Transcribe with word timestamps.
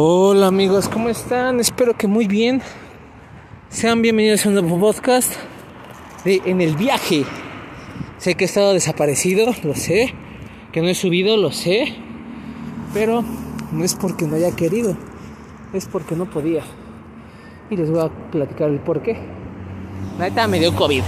Hola 0.00 0.46
amigos, 0.46 0.88
¿cómo 0.88 1.08
están? 1.08 1.58
Espero 1.58 1.96
que 1.96 2.06
muy 2.06 2.28
bien. 2.28 2.62
Sean 3.68 4.00
bienvenidos 4.00 4.46
a 4.46 4.48
un 4.48 4.54
nuevo 4.54 4.78
podcast 4.78 5.34
de 6.24 6.40
En 6.44 6.60
el 6.60 6.76
viaje. 6.76 7.24
Sé 8.18 8.36
que 8.36 8.44
he 8.44 8.46
estado 8.46 8.74
desaparecido, 8.74 9.52
lo 9.64 9.74
sé. 9.74 10.14
Que 10.70 10.82
no 10.82 10.86
he 10.86 10.94
subido, 10.94 11.36
lo 11.36 11.50
sé. 11.50 11.96
Pero 12.94 13.24
no 13.72 13.84
es 13.84 13.96
porque 13.96 14.24
no 14.28 14.36
haya 14.36 14.54
querido, 14.54 14.96
es 15.72 15.86
porque 15.86 16.14
no 16.14 16.30
podía. 16.30 16.62
Y 17.68 17.76
les 17.76 17.90
voy 17.90 17.98
a 17.98 18.30
platicar 18.30 18.70
el 18.70 18.78
por 18.78 19.02
qué. 19.02 19.18
La 20.16 20.28
neta 20.28 20.46
me 20.46 20.60
dio 20.60 20.72
COVID. 20.76 21.02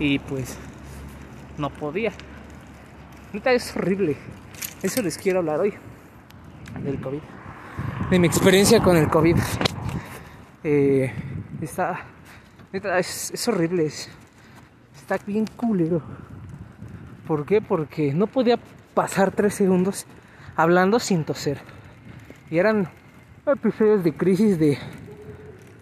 Y 0.00 0.18
pues 0.18 0.58
no 1.58 1.70
podía. 1.70 2.10
Neta 3.32 3.52
es 3.52 3.76
horrible. 3.76 4.16
Eso 4.82 5.00
les 5.00 5.16
quiero 5.16 5.38
hablar 5.38 5.60
hoy. 5.60 5.74
Del 6.82 7.00
COVID. 7.00 7.20
De 8.12 8.18
mi 8.18 8.26
experiencia 8.26 8.82
con 8.82 8.98
el 8.98 9.08
COVID. 9.08 9.38
Eh, 10.64 11.10
está. 11.62 12.00
Es, 12.70 13.30
es 13.30 13.48
horrible. 13.48 13.86
Es, 13.86 14.10
está 14.94 15.16
bien 15.26 15.46
culero. 15.56 16.02
¿Por 17.26 17.46
qué? 17.46 17.62
Porque 17.62 18.12
no 18.12 18.26
podía 18.26 18.58
pasar 18.92 19.30
tres 19.30 19.54
segundos 19.54 20.04
hablando 20.56 20.98
sin 21.00 21.24
toser. 21.24 21.62
Y 22.50 22.58
eran 22.58 22.86
episodios 23.46 24.04
de 24.04 24.14
crisis 24.14 24.58
de. 24.58 24.76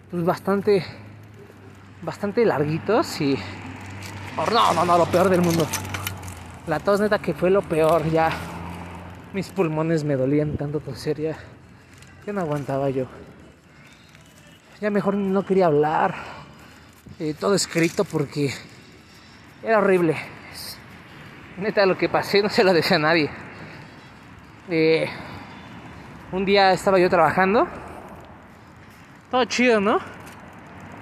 Pues 0.09 0.23
bastante. 0.23 0.85
Bastante 2.01 2.45
larguitos 2.45 3.19
y. 3.19 3.35
Oh, 4.37 4.49
no, 4.49 4.73
no, 4.73 4.85
no, 4.85 4.97
lo 4.97 5.05
peor 5.05 5.27
del 5.27 5.41
mundo. 5.41 5.67
La 6.65 6.79
tos 6.79 7.01
neta 7.01 7.19
que 7.19 7.33
fue 7.33 7.49
lo 7.49 7.61
peor, 7.61 8.09
ya. 8.09 8.29
Mis 9.33 9.49
pulmones 9.49 10.05
me 10.05 10.15
dolían 10.15 10.55
tanto 10.55 10.79
toser, 10.79 11.19
ya. 11.19 11.37
Ya 12.25 12.33
no 12.33 12.41
aguantaba 12.41 12.89
yo. 12.89 13.05
Ya 14.79 14.89
mejor 14.89 15.15
no 15.15 15.43
quería 15.45 15.65
hablar. 15.65 16.13
Todo 17.39 17.55
escrito 17.55 18.03
porque 18.03 18.53
era 19.63 19.79
horrible. 19.79 20.15
Neta 21.57 21.85
lo 21.85 21.97
que 21.97 22.09
pasé 22.09 22.41
no 22.41 22.49
se 22.49 22.63
lo 22.63 22.73
decía 22.73 22.97
a 22.97 22.99
nadie. 22.99 23.29
Un 26.31 26.45
día 26.45 26.71
estaba 26.73 26.99
yo 26.99 27.09
trabajando. 27.09 27.67
Todo 29.29 29.45
chido, 29.45 29.79
¿no? 29.81 29.99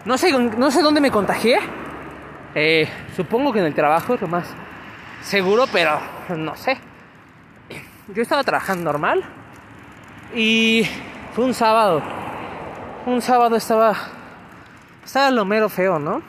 No 0.05 0.17
sé, 0.17 0.31
no 0.31 0.71
sé 0.71 0.81
dónde 0.81 1.01
me 1.01 1.11
contagié. 1.11 1.59
Eh, 2.55 2.87
supongo 3.15 3.51
que 3.53 3.59
en 3.59 3.65
el 3.65 3.75
trabajo 3.75 4.15
es 4.15 4.21
lo 4.21 4.27
más 4.27 4.47
seguro, 5.21 5.65
pero 5.71 5.99
no 6.35 6.55
sé. 6.55 6.77
Yo 8.13 8.21
estaba 8.21 8.43
trabajando 8.43 8.85
normal 8.85 9.23
y 10.33 10.87
fue 11.33 11.45
un 11.45 11.53
sábado. 11.53 12.01
Un 13.05 13.21
sábado 13.21 13.55
estaba 13.55 13.95
estaba 15.03 15.31
lo 15.31 15.43
mero 15.43 15.69
feo, 15.69 15.97
¿no? 15.97 16.21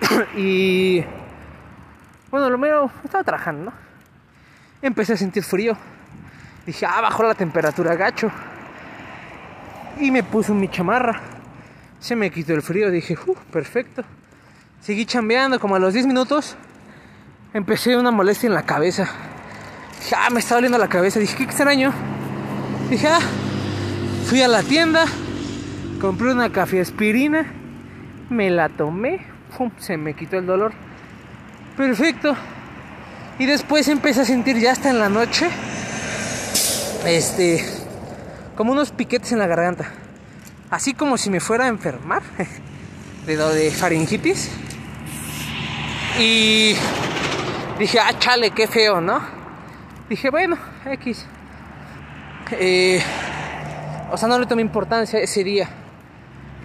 y 0.36 1.04
bueno, 2.30 2.48
lo 2.48 2.56
mero 2.56 2.90
estaba 3.04 3.22
trabajando, 3.22 3.66
¿no? 3.66 3.72
Empecé 4.80 5.12
a 5.12 5.16
sentir 5.16 5.42
frío. 5.42 5.76
Dije, 6.66 6.86
ah, 6.86 7.00
bajó 7.00 7.22
la 7.22 7.34
temperatura, 7.34 7.94
gacho. 7.96 8.30
Y 9.98 10.10
me 10.10 10.22
puse 10.22 10.52
mi 10.52 10.68
chamarra. 10.68 11.20
Se 12.00 12.16
me 12.16 12.30
quitó 12.30 12.54
el 12.54 12.62
frío. 12.62 12.90
Dije, 12.90 13.16
uh, 13.26 13.34
perfecto. 13.52 14.02
Seguí 14.80 15.06
chambeando 15.06 15.60
como 15.60 15.76
a 15.76 15.78
los 15.78 15.92
10 15.92 16.06
minutos 16.06 16.56
empecé 17.52 17.96
una 17.96 18.10
molestia 18.10 18.46
en 18.46 18.54
la 18.54 18.64
cabeza. 18.64 19.08
Dije, 20.00 20.16
ah, 20.18 20.30
me 20.30 20.40
está 20.40 20.54
doliendo 20.54 20.78
la 20.78 20.88
cabeza. 20.88 21.20
Dije, 21.20 21.36
qué 21.36 21.44
extraño. 21.44 21.92
Dije, 22.90 23.08
ah, 23.08 23.20
fui 24.26 24.42
a 24.42 24.48
la 24.48 24.62
tienda, 24.62 25.06
compré 26.00 26.32
una 26.32 26.52
café 26.52 26.80
aspirina, 26.80 27.46
me 28.28 28.50
la 28.50 28.68
tomé, 28.68 29.20
pum, 29.56 29.70
se 29.78 29.96
me 29.96 30.14
quitó 30.14 30.38
el 30.38 30.46
dolor. 30.46 30.72
Perfecto. 31.76 32.36
Y 33.38 33.46
después 33.46 33.88
empecé 33.88 34.20
a 34.20 34.24
sentir 34.24 34.58
ya 34.58 34.72
hasta 34.72 34.90
en 34.90 34.98
la 35.00 35.08
noche, 35.08 35.48
este, 37.06 37.64
como 38.54 38.72
unos 38.72 38.92
piquetes 38.92 39.32
en 39.32 39.38
la 39.38 39.46
garganta. 39.46 39.90
Así 40.70 40.92
como 40.94 41.16
si 41.16 41.30
me 41.30 41.40
fuera 41.40 41.64
a 41.64 41.68
enfermar 41.68 42.22
de, 43.26 43.36
de 43.36 43.70
faringitis. 43.70 44.50
Y 46.18 46.76
dije, 47.78 47.98
ah, 47.98 48.16
chale, 48.18 48.50
qué 48.50 48.68
feo, 48.68 49.00
¿no? 49.00 49.20
Dije, 50.08 50.30
bueno, 50.30 50.56
X. 50.84 51.26
Eh, 52.52 53.02
o 54.10 54.16
sea, 54.16 54.28
no 54.28 54.38
le 54.38 54.46
tomé 54.46 54.62
importancia 54.62 55.18
ese 55.18 55.44
día. 55.44 55.68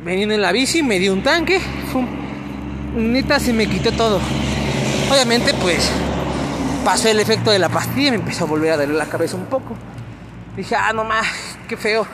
Veniendo 0.03 0.33
en 0.33 0.41
la 0.41 0.51
bici, 0.51 0.83
me 0.83 0.99
di 0.99 1.09
un 1.09 1.23
tanque, 1.23 1.59
¡fum! 1.91 2.07
neta 2.95 3.39
se 3.39 3.53
me 3.53 3.67
quitó 3.67 3.91
todo. 3.91 4.19
Obviamente, 5.11 5.53
pues 5.55 5.91
pasó 6.83 7.09
el 7.09 7.19
efecto 7.19 7.51
de 7.51 7.59
la 7.59 7.69
pastilla 7.69 8.07
y 8.07 8.11
me 8.11 8.17
empezó 8.17 8.45
a 8.45 8.47
volver 8.47 8.71
a 8.71 8.77
darle 8.77 8.95
la 8.95 9.07
cabeza 9.07 9.35
un 9.35 9.45
poco. 9.45 9.75
Dije, 10.55 10.75
ah, 10.75 10.93
no 10.93 11.03
más, 11.03 11.27
qué 11.67 11.77
feo. 11.77 12.05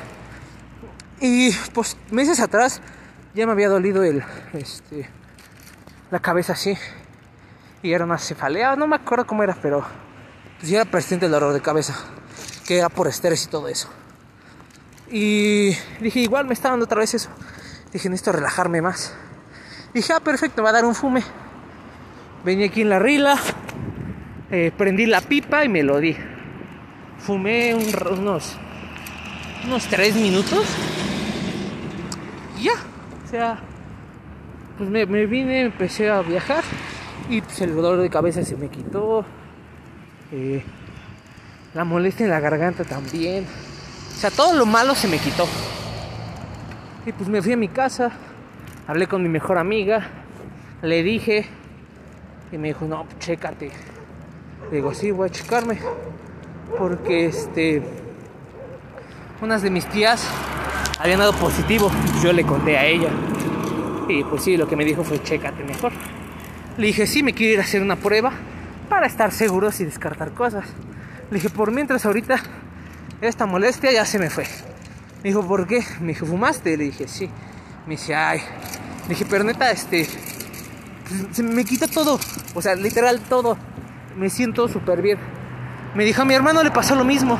Y 1.19 1.51
pues 1.73 1.97
meses 2.11 2.39
atrás 2.39 2.81
ya 3.33 3.45
me 3.45 3.51
había 3.51 3.69
dolido 3.69 4.03
el, 4.03 4.23
este, 4.53 5.09
la 6.11 6.19
cabeza 6.19 6.53
así 6.53 6.77
y 7.85 7.93
era 7.93 8.03
una 8.03 8.17
cefalea, 8.17 8.75
no 8.75 8.87
me 8.87 8.95
acuerdo 8.95 9.27
cómo 9.27 9.43
era, 9.43 9.55
pero 9.61 9.85
pues 10.57 10.69
ya 10.69 10.81
era 10.81 10.89
presente 10.89 11.27
el 11.27 11.31
dolor 11.31 11.53
de 11.53 11.61
cabeza, 11.61 11.95
que 12.65 12.77
era 12.77 12.89
por 12.89 13.07
estrés 13.07 13.45
y 13.45 13.49
todo 13.49 13.67
eso. 13.67 13.89
Y 15.09 15.69
dije, 16.01 16.19
igual 16.19 16.45
me 16.45 16.53
está 16.53 16.69
dando 16.69 16.85
otra 16.85 16.99
vez 16.99 17.13
eso. 17.13 17.29
Dije, 17.93 18.09
necesito 18.09 18.31
relajarme 18.31 18.81
más. 18.81 19.13
Dije, 19.93 20.13
ah, 20.13 20.19
perfecto, 20.19 20.63
va 20.63 20.69
a 20.69 20.73
dar 20.73 20.85
un 20.85 20.95
fume. 20.95 21.23
Venía 22.43 22.65
aquí 22.67 22.81
en 22.81 22.89
la 22.89 22.99
rila, 22.99 23.37
eh, 24.51 24.71
prendí 24.77 25.05
la 25.05 25.21
pipa 25.21 25.63
y 25.63 25.69
me 25.69 25.83
lo 25.83 25.99
di. 25.99 26.15
Fumé 27.19 27.73
unos, 27.73 28.57
unos 29.65 29.87
tres 29.87 30.15
minutos. 30.15 30.65
Y 32.59 32.63
ya, 32.63 32.73
o 32.73 33.29
sea, 33.29 33.59
pues 34.77 34.89
me, 34.89 35.05
me 35.05 35.25
vine, 35.25 35.61
empecé 35.61 36.09
a 36.09 36.21
viajar 36.21 36.63
y 37.29 37.41
pues 37.41 37.61
el 37.61 37.75
dolor 37.75 38.01
de 38.01 38.09
cabeza 38.09 38.43
se 38.43 38.55
me 38.55 38.69
quitó. 38.69 39.25
Eh, 40.31 40.63
la 41.75 41.83
molestia 41.83 42.23
en 42.23 42.31
la 42.31 42.39
garganta 42.39 42.85
también. 42.85 43.45
O 44.15 44.17
sea, 44.17 44.31
todo 44.31 44.53
lo 44.53 44.65
malo 44.65 44.95
se 44.95 45.09
me 45.09 45.17
quitó. 45.19 45.45
Y 47.05 47.11
pues 47.11 47.29
me 47.29 47.41
fui 47.41 47.51
a 47.51 47.57
mi 47.57 47.67
casa. 47.67 48.11
Hablé 48.87 49.07
con 49.07 49.21
mi 49.21 49.27
mejor 49.27 49.57
amiga. 49.57 50.07
Le 50.81 51.03
dije. 51.03 51.45
Y 52.51 52.57
me 52.57 52.69
dijo, 52.69 52.85
no, 52.85 53.05
chécate. 53.19 53.71
Le 54.71 54.77
digo, 54.77 54.93
sí, 54.93 55.11
voy 55.11 55.27
a 55.27 55.31
checarme. 55.31 55.77
Porque 56.77 57.25
este. 57.25 57.83
Unas 59.41 59.61
de 59.61 59.69
mis 59.69 59.85
tías 59.87 60.25
habían 60.97 61.19
dado 61.19 61.33
positivo. 61.33 61.91
Yo 62.23 62.31
le 62.31 62.45
conté 62.45 62.77
a 62.77 62.85
ella. 62.85 63.09
Y 64.07 64.23
pues 64.23 64.43
sí, 64.43 64.55
lo 64.55 64.65
que 64.65 64.77
me 64.77 64.85
dijo 64.85 65.03
fue, 65.03 65.21
chécate 65.21 65.61
mejor. 65.65 65.91
Le 66.77 66.87
dije, 66.87 67.05
sí, 67.05 67.21
me 67.21 67.33
quiero 67.33 67.53
ir 67.53 67.59
a 67.59 67.63
hacer 67.63 67.81
una 67.81 67.97
prueba 67.97 68.31
para 68.87 69.07
estar 69.07 69.33
seguros 69.33 69.81
y 69.81 69.85
descartar 69.85 70.31
cosas. 70.31 70.65
Le 71.35 71.41
dije, 71.41 71.49
por 71.49 71.69
mientras 71.69 72.05
ahorita 72.05 72.41
esta 73.19 73.45
molestia 73.45 73.91
ya 73.91 74.05
se 74.05 74.17
me 74.19 74.29
fue. 74.29 74.45
Me 75.21 75.31
dijo, 75.31 75.45
¿por 75.45 75.67
qué? 75.67 75.83
Me 75.99 76.13
dijo, 76.13 76.25
¿fumaste? 76.25 76.77
Le 76.77 76.85
dije, 76.85 77.09
sí. 77.09 77.29
Me 77.85 77.95
dice, 77.97 78.15
ay. 78.15 78.39
Le 79.03 79.09
dije, 79.09 79.25
pero 79.29 79.43
neta, 79.43 79.69
este. 79.69 80.07
Se 81.33 81.43
me 81.43 81.65
quita 81.65 81.87
todo. 81.87 82.21
O 82.53 82.61
sea, 82.61 82.75
literal 82.75 83.19
todo. 83.19 83.57
Me 84.15 84.29
siento 84.29 84.69
súper 84.69 85.01
bien. 85.01 85.17
Me 85.93 86.05
dijo, 86.05 86.21
a 86.21 86.25
mi 86.25 86.33
hermano 86.33 86.63
le 86.63 86.71
pasó 86.71 86.95
lo 86.95 87.03
mismo. 87.03 87.37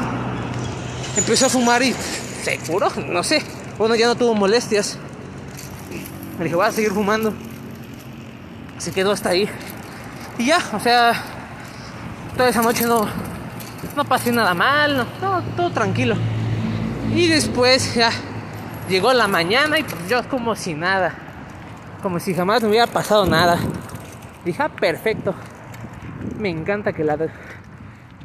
Empezó 1.16 1.46
a 1.46 1.50
fumar 1.50 1.82
y. 1.82 1.96
¿Seguro? 2.44 2.90
No 2.98 3.24
sé. 3.24 3.44
Bueno, 3.78 3.96
ya 3.96 4.08
no 4.08 4.16
tuvo 4.16 4.36
molestias. 4.36 4.98
Me 6.38 6.44
dije, 6.44 6.58
voy 6.58 6.66
a 6.66 6.72
seguir 6.74 6.92
fumando 6.92 7.34
se 8.78 8.92
quedó 8.92 9.14
hasta 9.14 9.30
ahí. 9.30 9.48
Y 10.38 10.48
ya, 10.48 10.60
o 10.74 10.82
sea, 10.82 11.14
toda 12.36 12.50
esa 12.50 12.62
noche 12.62 12.86
no, 12.86 13.08
no 13.96 14.06
pasé 14.06 14.32
nada 14.32 14.54
mal, 14.54 15.06
todo, 15.56 15.70
tranquilo. 15.72 16.16
Y 17.14 17.28
después 17.28 17.96
ya 17.96 18.10
llegó 18.90 19.14
la 19.14 19.28
mañana 19.28 19.80
y 19.80 19.84
pues 19.84 20.10
yo 20.10 20.28
como 20.30 20.56
si 20.56 20.74
nada, 20.74 21.14
como 22.02 22.20
si 22.20 22.34
jamás 22.34 22.64
me 22.64 22.70
hubiera 22.70 22.88
pasado 22.88 23.26
nada. 23.26 23.58
Dije, 24.44 24.62
ah, 24.64 24.70
perfecto. 24.70 25.34
Me 26.38 26.50
encanta 26.50 26.94
que 26.94 27.04
la, 27.04 27.18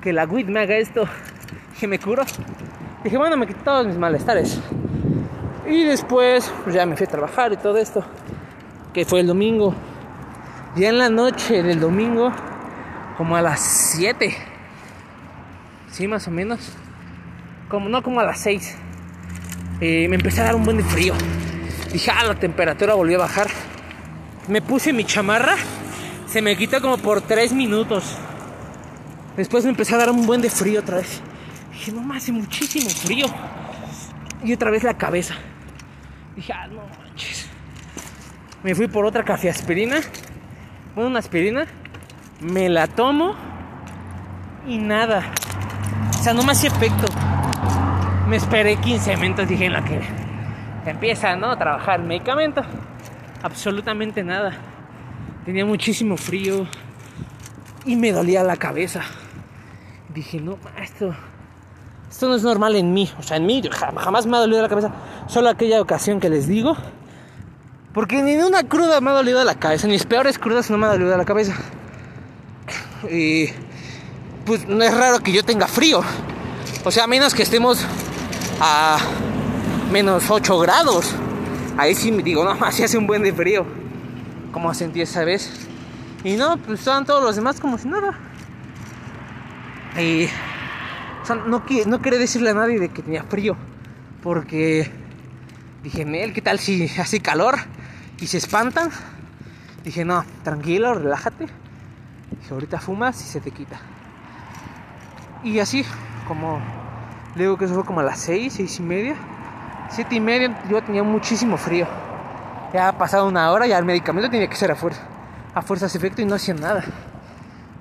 que 0.01 0.13
la 0.13 0.25
WIT 0.25 0.49
me 0.49 0.61
haga 0.61 0.77
esto, 0.77 1.05
que 1.79 1.87
me 1.87 1.99
curo. 1.99 2.25
Dije, 3.05 3.17
bueno, 3.17 3.37
me 3.37 3.47
quité 3.47 3.61
todos 3.65 3.87
mis 3.87 3.97
malestares. 3.97 4.61
Y 5.67 5.85
después, 5.85 6.53
pues 6.65 6.75
ya 6.75 6.85
me 6.87 6.97
fui 6.97 7.07
a 7.07 7.11
trabajar 7.11 7.53
y 7.53 7.57
todo 7.57 7.77
esto, 7.77 8.05
que 8.93 9.05
fue 9.05 9.21
el 9.21 9.27
domingo. 9.27 9.75
Ya 10.77 10.89
en 10.89 10.99
la 10.99 11.09
noche 11.09 11.63
del 11.63 11.81
domingo, 11.81 12.33
como 13.17 13.37
a 13.37 13.43
las 13.43 13.61
7, 13.61 14.50
sí, 15.91 16.07
más 16.09 16.27
o 16.29 16.31
menos, 16.31 16.61
como 17.69 17.89
no 17.89 18.03
como 18.03 18.21
a 18.21 18.25
las 18.25 18.41
6, 18.41 18.77
eh, 19.81 20.07
me 20.09 20.17
empecé 20.17 20.41
a 20.41 20.45
dar 20.45 20.55
un 20.55 20.65
buen 20.65 20.77
de 20.77 20.85
frío. 20.85 21.15
Dije, 21.93 22.11
ah, 22.11 22.25
la 22.25 22.35
temperatura 22.35 22.95
volvió 22.95 23.19
a 23.19 23.23
bajar. 23.23 23.49
Me 24.49 24.63
puse 24.63 24.93
mi 24.93 25.05
chamarra, 25.05 25.57
se 26.27 26.43
me 26.43 26.57
quitó 26.57 26.81
como 26.81 26.99
por 26.99 27.21
3 27.21 27.53
minutos. 27.53 28.17
Después 29.37 29.65
me 29.65 29.71
empecé 29.71 29.95
a 29.95 29.99
dar 29.99 30.11
un 30.11 30.27
buen 30.27 30.41
de 30.41 30.51
frío 30.51 30.81
otra 30.81 30.99
vez. 30.99 31.21
Dije, 31.73 31.93
no 31.93 32.13
hace 32.13 32.33
muchísimo 32.33 32.91
frío. 32.91 33.27
Y 34.45 34.53
otra 34.53 34.71
vez 34.71 34.83
la 34.83 34.99
cabeza. 34.99 35.35
Dije, 36.37 36.53
ah, 36.53 36.67
no 36.67 36.83
manches. 36.99 37.49
Me 38.63 38.75
fui 38.75 38.89
por 38.89 39.07
otra 39.07 39.25
café 39.25 39.49
aspirina. 39.49 39.97
Bueno, 40.95 41.11
una 41.11 41.19
aspirina. 41.21 41.67
Me 42.41 42.69
la 42.69 42.87
tomo. 42.87 43.35
Y 44.67 44.79
nada. 44.79 45.33
O 46.21 46.23
sea, 46.23 46.35
no 46.35 46.43
me 46.43 46.53
hace 46.53 46.67
efecto. 46.67 47.07
Me 48.29 48.37
esperé 48.37 48.77
15 48.77 49.17
minutos. 49.17 49.49
Dije, 49.49 49.65
en 49.65 49.73
la 49.73 49.83
que 49.83 50.03
empieza, 50.85 51.35
¿no? 51.35 51.51
A 51.51 51.57
trabajar 51.57 52.01
el 52.01 52.07
medicamento. 52.07 52.61
Absolutamente 53.43 54.23
nada. 54.23 54.53
Tenía 55.47 55.65
muchísimo 55.65 56.19
frío. 56.19 56.67
Y 57.87 57.97
me 57.97 58.13
dolía 58.13 58.45
la 58.45 58.57
cabeza. 58.57 59.01
Dije, 60.13 60.43
no, 60.43 60.59
esto, 60.83 61.15
esto 62.11 62.29
no 62.29 62.35
es 62.35 62.43
normal 62.43 62.77
en 62.77 62.93
mí. 62.93 63.11
O 63.19 63.23
sea, 63.23 63.39
en 63.39 63.47
mí 63.47 63.63
jamás 63.71 64.27
me 64.27 64.37
ha 64.37 64.41
dolido 64.41 64.61
la 64.61 64.69
cabeza. 64.69 64.93
Solo 65.27 65.49
aquella 65.49 65.81
ocasión 65.81 66.21
que 66.21 66.29
les 66.29 66.47
digo. 66.47 66.77
Porque 67.95 68.23
ni 68.23 68.37
una 68.37 68.65
cruda 68.65 69.01
me 69.01 69.09
ha 69.09 69.15
dolido 69.15 69.43
la 69.43 69.55
cabeza. 69.55 69.87
Ni 69.87 69.95
mis 69.95 70.05
peores 70.05 70.39
crudas 70.39 70.71
no 70.71 70.77
me 70.77 70.85
ha 70.85 70.91
dolido 70.91 71.17
la 71.17 71.25
cabeza. 71.25 71.55
Y 73.11 73.49
pues 74.51 74.67
no 74.67 74.83
es 74.83 74.93
raro 74.93 75.21
que 75.21 75.31
yo 75.31 75.45
tenga 75.45 75.69
frío. 75.69 76.03
O 76.85 76.91
sea, 76.91 77.05
a 77.05 77.07
menos 77.07 77.35
que 77.35 77.45
estemos 77.45 77.87
a 78.61 78.99
menos 79.93 80.29
8 80.29 80.59
grados. 80.59 81.15
Ahí 81.79 81.95
sí 81.95 82.11
me 82.11 82.25
digo, 82.25 82.43
no, 82.43 82.51
así 82.67 82.83
hace 82.83 82.99
un 82.99 83.07
buen 83.07 83.23
de 83.23 83.33
frío. 83.33 83.65
Como 84.51 84.75
sentí 84.75 85.03
esa 85.03 85.23
vez. 85.23 85.69
Y 86.25 86.35
no, 86.35 86.57
pues 86.57 86.81
estaban 86.81 87.07
todos 87.07 87.23
los 87.23 87.37
demás 87.37 87.61
como 87.61 87.79
si 87.79 87.87
nada. 87.87 88.19
Y 89.97 90.27
no, 91.47 91.63
no 91.87 92.03
quería 92.03 92.19
decirle 92.19 92.51
a 92.51 92.55
nadie 92.55 92.81
de 92.81 92.89
que 92.89 93.03
tenía 93.03 93.23
frío. 93.23 93.57
Porque 94.21 94.91
dije, 95.85 96.05
Mel, 96.05 96.33
¿qué 96.33 96.43
tal 96.43 96.59
si 96.59 96.91
hace 96.99 97.21
calor? 97.21 97.55
Y 98.21 98.27
se 98.27 98.39
espantan. 98.39 98.91
Dije, 99.85 100.05
no, 100.05 100.25
tranquilo, 100.43 100.93
relájate. 100.95 101.45
Dije, 101.45 102.53
ahorita 102.53 102.81
fumas 102.81 103.21
y 103.21 103.29
se 103.29 103.41
te 103.41 103.53
quita. 103.53 103.81
Y 105.43 105.59
así, 105.59 105.85
como 106.29 106.61
le 107.35 107.45
digo 107.45 107.57
que 107.57 107.65
eso 107.65 107.75
fue 107.75 107.85
como 107.85 108.01
a 108.01 108.03
las 108.03 108.19
seis, 108.19 108.55
seis 108.55 108.79
y 108.79 108.83
media. 108.83 109.15
Siete 109.91 110.15
y 110.15 110.21
media 110.21 110.63
yo 110.69 110.83
tenía 110.83 111.03
muchísimo 111.03 111.57
frío. 111.57 111.87
Ya 112.73 112.89
ha 112.89 112.99
pasado 112.99 113.27
una 113.27 113.51
hora, 113.51 113.67
ya 113.67 113.79
el 113.79 113.85
medicamento 113.85 114.31
tenía 114.31 114.49
que 114.49 114.57
ser 114.57 114.71
a 114.71 114.77
fuerza. 114.77 115.03
A 115.55 115.63
fuerzas 115.63 115.95
efecto 115.95 116.23
y 116.23 116.25
no 116.25 116.37
hacía 116.37 116.55
nada. 116.55 116.85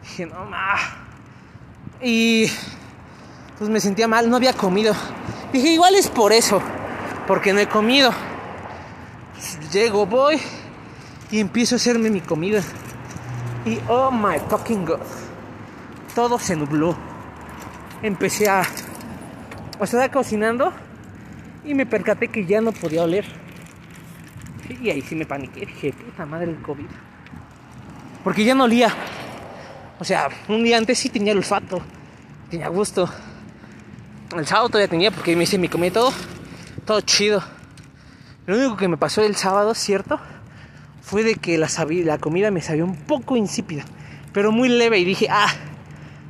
Dije, 0.02 0.26
no, 0.26 0.46
ma. 0.46 0.76
Y 2.02 2.50
pues 3.58 3.70
me 3.70 3.80
sentía 3.80 4.08
mal, 4.08 4.30
no 4.30 4.38
había 4.38 4.54
comido. 4.54 4.94
Dije, 5.52 5.70
igual 5.70 5.96
es 5.96 6.08
por 6.08 6.32
eso, 6.32 6.62
porque 7.28 7.54
no 7.54 7.60
he 7.60 7.68
comido. 7.68 8.12
Llego, 9.72 10.06
voy 10.06 10.40
y 11.32 11.40
empiezo 11.40 11.76
a 11.76 11.78
hacerme 11.78 12.10
mi 12.10 12.22
comida. 12.22 12.62
Y 13.66 13.80
oh 13.88 14.10
my 14.12 14.40
fucking 14.50 14.86
god, 14.86 15.02
todo 16.16 16.40
se 16.40 16.56
nubló. 16.56 17.09
Empecé 18.02 18.50
a. 18.50 18.64
O 19.80 19.86
sea, 19.86 20.10
cocinando 20.12 20.74
y 21.64 21.74
me 21.74 21.86
percaté 21.86 22.28
que 22.28 22.46
ya 22.46 22.62
no 22.62 22.72
podía 22.72 23.04
oler. 23.04 23.26
Y 24.82 24.90
ahí 24.90 25.02
sí 25.02 25.16
me 25.16 25.26
paniqué. 25.26 25.66
Dije, 25.66 25.94
puta 25.94 26.26
madre 26.26 26.52
el 26.52 26.62
COVID. 26.62 26.86
Porque 28.24 28.44
ya 28.44 28.56
no 28.56 28.66
olía. 28.66 28.94
O 30.00 30.04
sea, 30.04 30.30
un 30.48 30.64
día 30.64 30.78
antes 30.78 30.98
sí 30.98 31.10
tenía 31.10 31.34
el 31.34 31.40
olfato, 31.40 31.82
tenía 32.50 32.70
gusto. 32.70 33.10
El 34.36 34.46
sábado 34.46 34.70
todavía 34.70 34.88
tenía 34.88 35.12
porque 35.12 35.36
me 35.36 35.44
hice 35.44 35.58
mi 35.58 35.68
comida 35.68 35.94
todo, 35.94 36.14
todo 36.86 37.02
chido. 37.02 37.44
Lo 38.46 38.56
único 38.56 38.78
que 38.78 38.88
me 38.88 38.96
pasó 38.96 39.22
el 39.24 39.36
sábado, 39.36 39.74
cierto, 39.74 40.20
fue 41.02 41.24
de 41.24 41.36
que 41.36 41.58
la, 41.58 41.68
la 42.06 42.18
comida 42.18 42.50
me 42.50 42.62
sabía 42.62 42.86
un 42.86 42.96
poco 42.96 43.36
insípida, 43.36 43.84
pero 44.32 44.52
muy 44.52 44.70
leve 44.70 45.00
y 45.00 45.06
dije, 45.06 45.28
ah, 45.30 45.52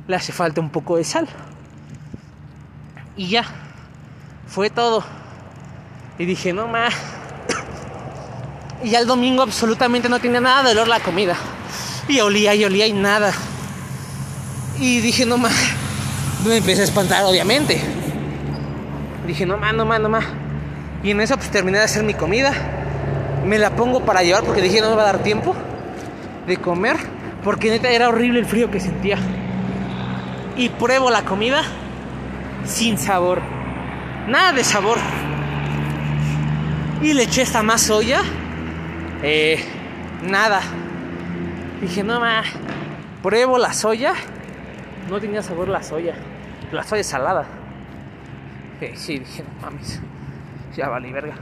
le 0.08 0.16
hace 0.16 0.32
falta 0.32 0.60
un 0.60 0.70
poco 0.70 0.96
de 0.96 1.04
sal. 1.04 1.28
Y 3.20 3.26
ya, 3.26 3.44
fue 4.46 4.70
todo. 4.70 5.04
Y 6.18 6.24
dije, 6.24 6.54
no 6.54 6.66
más. 6.66 6.94
Y 8.82 8.88
ya 8.88 8.98
el 9.00 9.06
domingo 9.06 9.42
absolutamente 9.42 10.08
no 10.08 10.18
tenía 10.20 10.40
nada 10.40 10.62
de 10.62 10.70
olor 10.70 10.88
la 10.88 11.00
comida. 11.00 11.36
Y 12.08 12.18
olía 12.20 12.54
y 12.54 12.64
olía 12.64 12.86
y 12.86 12.94
nada. 12.94 13.34
Y 14.78 15.00
dije, 15.00 15.26
no 15.26 15.36
más. 15.36 15.52
Me 16.46 16.56
empecé 16.56 16.80
a 16.80 16.84
espantar, 16.84 17.22
obviamente. 17.26 17.78
Dije, 19.26 19.44
no 19.44 19.58
más, 19.58 19.74
no 19.74 19.84
más, 19.84 20.00
no 20.00 20.08
más. 20.08 20.24
Y 21.02 21.10
en 21.10 21.20
eso 21.20 21.36
pues 21.36 21.50
terminé 21.50 21.76
de 21.76 21.84
hacer 21.84 22.02
mi 22.02 22.14
comida. 22.14 22.54
Me 23.44 23.58
la 23.58 23.76
pongo 23.76 24.00
para 24.06 24.22
llevar 24.22 24.44
porque 24.44 24.62
dije, 24.62 24.80
no 24.80 24.88
me 24.88 24.96
va 24.96 25.02
a 25.02 25.12
dar 25.12 25.22
tiempo 25.22 25.54
de 26.46 26.56
comer. 26.56 26.96
Porque 27.44 27.68
neta 27.68 27.90
era 27.90 28.08
horrible 28.08 28.38
el 28.38 28.46
frío 28.46 28.70
que 28.70 28.80
sentía. 28.80 29.18
Y 30.56 30.70
pruebo 30.70 31.10
la 31.10 31.26
comida 31.26 31.64
sin 32.64 32.98
sabor. 32.98 33.40
Nada 34.28 34.52
de 34.52 34.64
sabor. 34.64 34.98
Y 37.02 37.12
le 37.14 37.24
eché 37.24 37.42
esta 37.42 37.62
más 37.62 37.82
soya. 37.82 38.22
Eh, 39.22 39.64
nada. 40.22 40.60
Dije, 41.80 42.02
no 42.04 42.20
más. 42.20 42.46
Pruebo 43.22 43.58
la 43.58 43.72
soya 43.72 44.14
no 45.10 45.20
tenía 45.20 45.42
sabor 45.42 45.68
la 45.68 45.82
soya. 45.82 46.14
La 46.72 46.84
soya 46.84 47.02
salada. 47.02 47.44
Eh, 48.80 48.92
sí, 48.94 49.18
dije, 49.18 49.42
no 49.42 49.60
mames. 49.60 50.00
Ya 50.76 50.88
vale, 50.88 51.12
verga. 51.12 51.34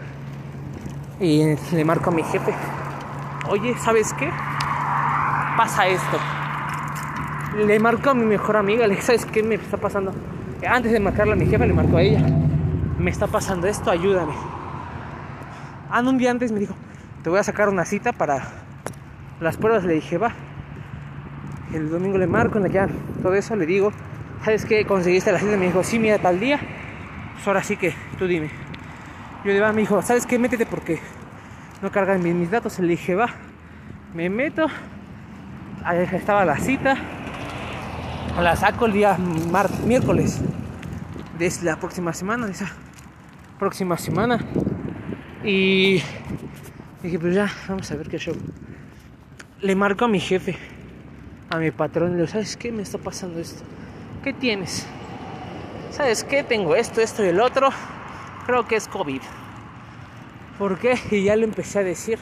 Y 1.20 1.54
le 1.72 1.84
marco 1.84 2.10
a 2.10 2.12
mi 2.12 2.22
jefe. 2.22 2.54
Oye, 3.48 3.76
¿sabes 3.78 4.12
qué? 4.14 4.30
Pasa 5.56 5.86
esto. 5.86 6.18
Le 7.56 7.78
marco 7.78 8.10
a 8.10 8.14
mi 8.14 8.24
mejor 8.24 8.56
amiga. 8.56 8.86
Le 8.86 8.94
dije, 8.94 9.06
¿sabes 9.06 9.26
qué 9.26 9.42
me 9.42 9.56
está 9.56 9.76
pasando? 9.76 10.12
Antes 10.66 10.92
de 10.92 11.00
marcarle 11.00 11.34
a 11.34 11.36
mi 11.36 11.46
jefe, 11.46 11.66
le 11.66 11.72
marco 11.72 11.96
a 11.96 12.02
ella. 12.02 12.24
Me 12.98 13.10
está 13.10 13.26
pasando 13.26 13.66
esto, 13.66 13.90
ayúdame. 13.90 14.32
Ah, 15.90 16.00
un 16.00 16.18
día 16.18 16.30
antes 16.30 16.52
me 16.52 16.60
dijo, 16.60 16.74
te 17.22 17.30
voy 17.30 17.38
a 17.38 17.42
sacar 17.44 17.68
una 17.68 17.84
cita 17.84 18.12
para 18.12 18.42
las 19.40 19.56
pruebas. 19.56 19.84
Le 19.84 19.94
dije, 19.94 20.18
va 20.18 20.32
el 21.74 21.90
domingo 21.90 22.18
le 22.18 22.26
marco 22.26 22.58
en 22.58 22.64
la 22.64 22.70
ya 22.70 22.88
todo 23.22 23.34
eso, 23.34 23.56
le 23.56 23.66
digo, 23.66 23.92
¿sabes 24.42 24.64
qué? 24.64 24.84
Conseguiste 24.86 25.32
la 25.32 25.38
cita, 25.38 25.56
me 25.56 25.66
dijo, 25.66 25.82
sí, 25.82 25.98
mira, 25.98 26.18
tal 26.18 26.40
día, 26.40 26.58
pues 27.34 27.46
ahora 27.46 27.62
sí 27.62 27.76
que 27.76 27.94
tú 28.18 28.26
dime. 28.26 28.50
Yo 29.44 29.52
le 29.52 29.60
va, 29.60 29.72
me 29.72 29.82
dijo, 29.82 30.00
¿sabes 30.02 30.26
qué? 30.26 30.38
Métete 30.38 30.66
porque 30.66 31.00
no 31.82 31.90
cargan 31.90 32.22
mis, 32.22 32.34
mis 32.34 32.50
datos. 32.50 32.78
Le 32.78 32.88
dije, 32.88 33.14
va, 33.14 33.28
me 34.14 34.30
meto, 34.30 34.66
ahí 35.84 36.06
estaba 36.12 36.44
la 36.44 36.56
cita, 36.58 36.96
la 38.42 38.54
saco 38.54 38.86
el 38.86 38.92
día 38.92 39.18
miércoles 39.84 40.40
de 41.38 41.52
la 41.62 41.76
próxima 41.76 42.12
semana, 42.12 42.46
de 42.46 42.52
esa 42.52 42.70
próxima 43.58 43.96
semana. 43.98 44.38
Y 45.44 46.02
dije, 47.02 47.18
pues 47.18 47.34
ya, 47.34 47.50
vamos 47.68 47.90
a 47.90 47.96
ver 47.96 48.08
qué 48.08 48.18
show. 48.18 48.36
Le 49.60 49.74
marco 49.74 50.04
a 50.04 50.08
mi 50.08 50.20
jefe 50.20 50.56
a 51.50 51.56
mi 51.56 51.70
patrón 51.70 52.08
y 52.08 52.10
le 52.12 52.16
digo, 52.18 52.28
¿sabes 52.28 52.56
qué? 52.56 52.70
Me 52.70 52.82
está 52.82 52.98
pasando 52.98 53.40
esto. 53.40 53.64
¿Qué 54.22 54.32
tienes? 54.32 54.86
¿Sabes 55.90 56.22
qué? 56.22 56.42
Tengo 56.42 56.76
esto, 56.76 57.00
esto 57.00 57.24
y 57.24 57.28
el 57.28 57.40
otro. 57.40 57.70
Creo 58.46 58.66
que 58.68 58.76
es 58.76 58.86
COVID. 58.86 59.22
¿Por 60.58 60.78
qué? 60.78 60.98
Y 61.10 61.24
ya 61.24 61.36
le 61.36 61.44
empecé 61.44 61.80
a 61.80 61.82
decir. 61.82 62.18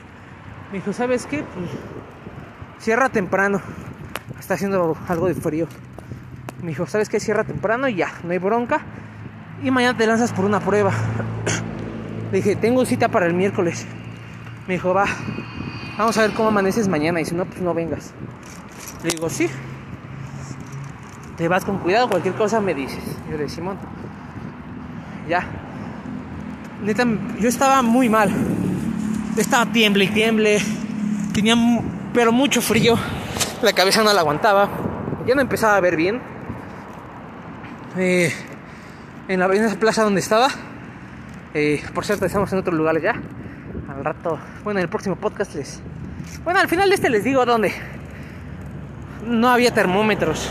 Me 0.71 0.79
dijo, 0.79 0.93
¿sabes 0.93 1.27
qué? 1.27 1.43
Pues, 1.43 1.71
cierra 2.79 3.09
temprano. 3.09 3.61
Está 4.39 4.55
haciendo 4.55 4.97
algo 5.09 5.27
de 5.27 5.35
frío. 5.35 5.67
Me 6.67 6.73
dijo, 6.73 6.85
¿sabes 6.85 7.09
qué? 7.09 7.21
Cierra 7.21 7.45
temprano 7.45 7.87
y 7.87 7.95
ya, 7.95 8.13
no 8.25 8.33
hay 8.33 8.39
bronca. 8.39 8.81
Y 9.63 9.71
mañana 9.71 9.97
te 9.97 10.05
lanzas 10.05 10.33
por 10.33 10.45
una 10.45 10.59
prueba. 10.59 10.91
Le 12.33 12.39
dije, 12.39 12.57
tengo 12.57 12.85
cita 12.85 13.07
para 13.07 13.27
el 13.27 13.35
miércoles. 13.35 13.87
Me 14.67 14.75
dijo, 14.75 14.93
va, 14.93 15.05
vamos 15.97 16.19
a 16.19 16.23
ver 16.23 16.33
cómo 16.33 16.49
amaneces 16.49 16.89
mañana. 16.89 17.21
Y 17.21 17.25
si 17.25 17.37
no, 17.37 17.45
pues 17.45 17.61
no 17.61 17.73
vengas. 17.73 18.15
Le 19.05 19.11
digo, 19.11 19.31
sí. 19.31 19.49
Te 21.37 21.47
vas 21.47 21.65
con 21.65 21.79
cuidado, 21.79 22.09
cualquier 22.09 22.35
cosa 22.35 22.61
me 22.61 22.75
dices. 22.75 23.05
Yo 23.27 23.37
le 23.37 23.45
digo, 23.45 23.49
Simón. 23.49 23.79
Ya. 25.29 25.47
Neta, 26.83 27.05
yo 27.39 27.49
estaba 27.49 27.81
muy 27.83 28.09
mal. 28.09 28.29
Estaba 29.37 29.67
tiemble 29.67 30.07
y 30.07 30.09
tiemble. 30.09 30.59
Tenía, 31.33 31.55
pero 32.13 32.33
mucho 32.33 32.61
frío. 32.61 32.97
La 33.63 33.73
cabeza 33.73 34.03
no 34.03 34.13
la 34.13 34.23
aguantaba. 34.23 34.69
Ya 35.29 35.37
no 35.37 35.43
empezaba 35.43 35.77
a 35.77 35.81
ver 35.81 35.95
bien. 35.95 36.35
Eh, 37.99 38.33
en, 39.29 39.41
la, 39.41 39.47
en 39.47 39.65
esa 39.65 39.77
plaza 39.77 40.03
donde 40.03 40.21
estaba. 40.21 40.49
Eh, 41.55 41.83
por 41.95 42.05
cierto, 42.05 42.27
estamos 42.27 42.53
en 42.53 42.59
otro 42.59 42.75
lugar 42.75 43.01
ya. 43.01 43.15
Al 43.89 44.05
rato, 44.05 44.39
bueno, 44.65 44.81
en 44.81 44.85
el 44.85 44.89
próximo 44.89 45.17
podcast 45.17 45.55
les. 45.55 45.81
Bueno, 46.45 46.61
al 46.61 46.69
final 46.69 46.89
de 46.89 46.95
este 46.95 47.09
les 47.09 47.25
digo 47.25 47.45
dónde. 47.47 47.73
No 49.25 49.49
había 49.49 49.73
termómetros. 49.73 50.51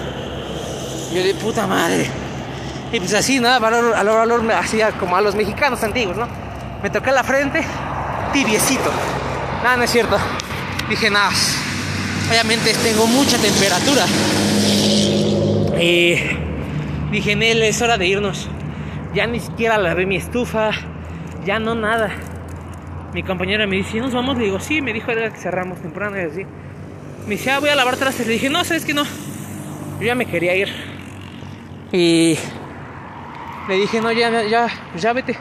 Yo 1.13 1.23
de 1.23 1.33
puta 1.35 1.67
madre. 1.67 2.07
Y 2.91 2.99
pues 2.99 3.13
así, 3.13 3.39
nada, 3.39 3.59
valor, 3.59 3.91
valor, 3.91 4.17
valor 4.17 4.43
me 4.43 4.53
hacía 4.53 4.91
como 4.91 5.15
a 5.15 5.21
los 5.21 5.35
mexicanos 5.35 5.83
antiguos, 5.83 6.17
¿no? 6.17 6.27
Me 6.81 6.89
toqué 6.89 7.11
la 7.11 7.23
frente, 7.23 7.63
tibiecito. 8.33 8.91
Nada, 9.63 9.77
no 9.77 9.83
es 9.83 9.91
cierto. 9.91 10.17
Dije, 10.89 11.09
nada, 11.09 11.31
obviamente 12.29 12.73
tengo 12.83 13.07
mucha 13.07 13.37
temperatura. 13.37 14.05
Y 15.79 16.34
dije, 17.11 17.33
él 17.33 17.63
es 17.63 17.81
hora 17.81 17.97
de 17.97 18.07
irnos. 18.07 18.49
Ya 19.13 19.27
ni 19.27 19.39
siquiera 19.39 19.77
lavé 19.77 20.05
mi 20.05 20.17
estufa, 20.17 20.71
ya 21.45 21.59
no 21.59 21.75
nada. 21.75 22.11
Mi 23.13 23.23
compañera 23.23 23.65
me 23.65 23.77
dice, 23.77 23.99
¿nos 23.99 24.13
vamos? 24.13 24.37
Le 24.37 24.45
digo, 24.45 24.59
sí, 24.59 24.81
me 24.81 24.91
dijo 24.91 25.07
que 25.07 25.31
cerramos 25.31 25.79
temprano 25.81 26.17
y 26.17 26.21
así. 26.21 26.45
Me 27.25 27.31
dice, 27.31 27.51
ah, 27.51 27.59
voy 27.59 27.69
a 27.69 27.75
lavar 27.75 27.95
trastes. 27.95 28.27
Le 28.27 28.33
dije, 28.33 28.49
no, 28.49 28.63
sabes 28.63 28.83
que 28.83 28.93
no. 28.93 29.03
Yo 29.03 30.05
ya 30.05 30.15
me 30.15 30.25
quería 30.25 30.55
ir. 30.55 30.67
Y 31.91 32.37
le 33.69 33.75
dije, 33.75 34.01
no, 34.01 34.11
ya, 34.11 34.43
ya, 34.43 34.67
ya 34.97 35.13
vete. 35.13 35.37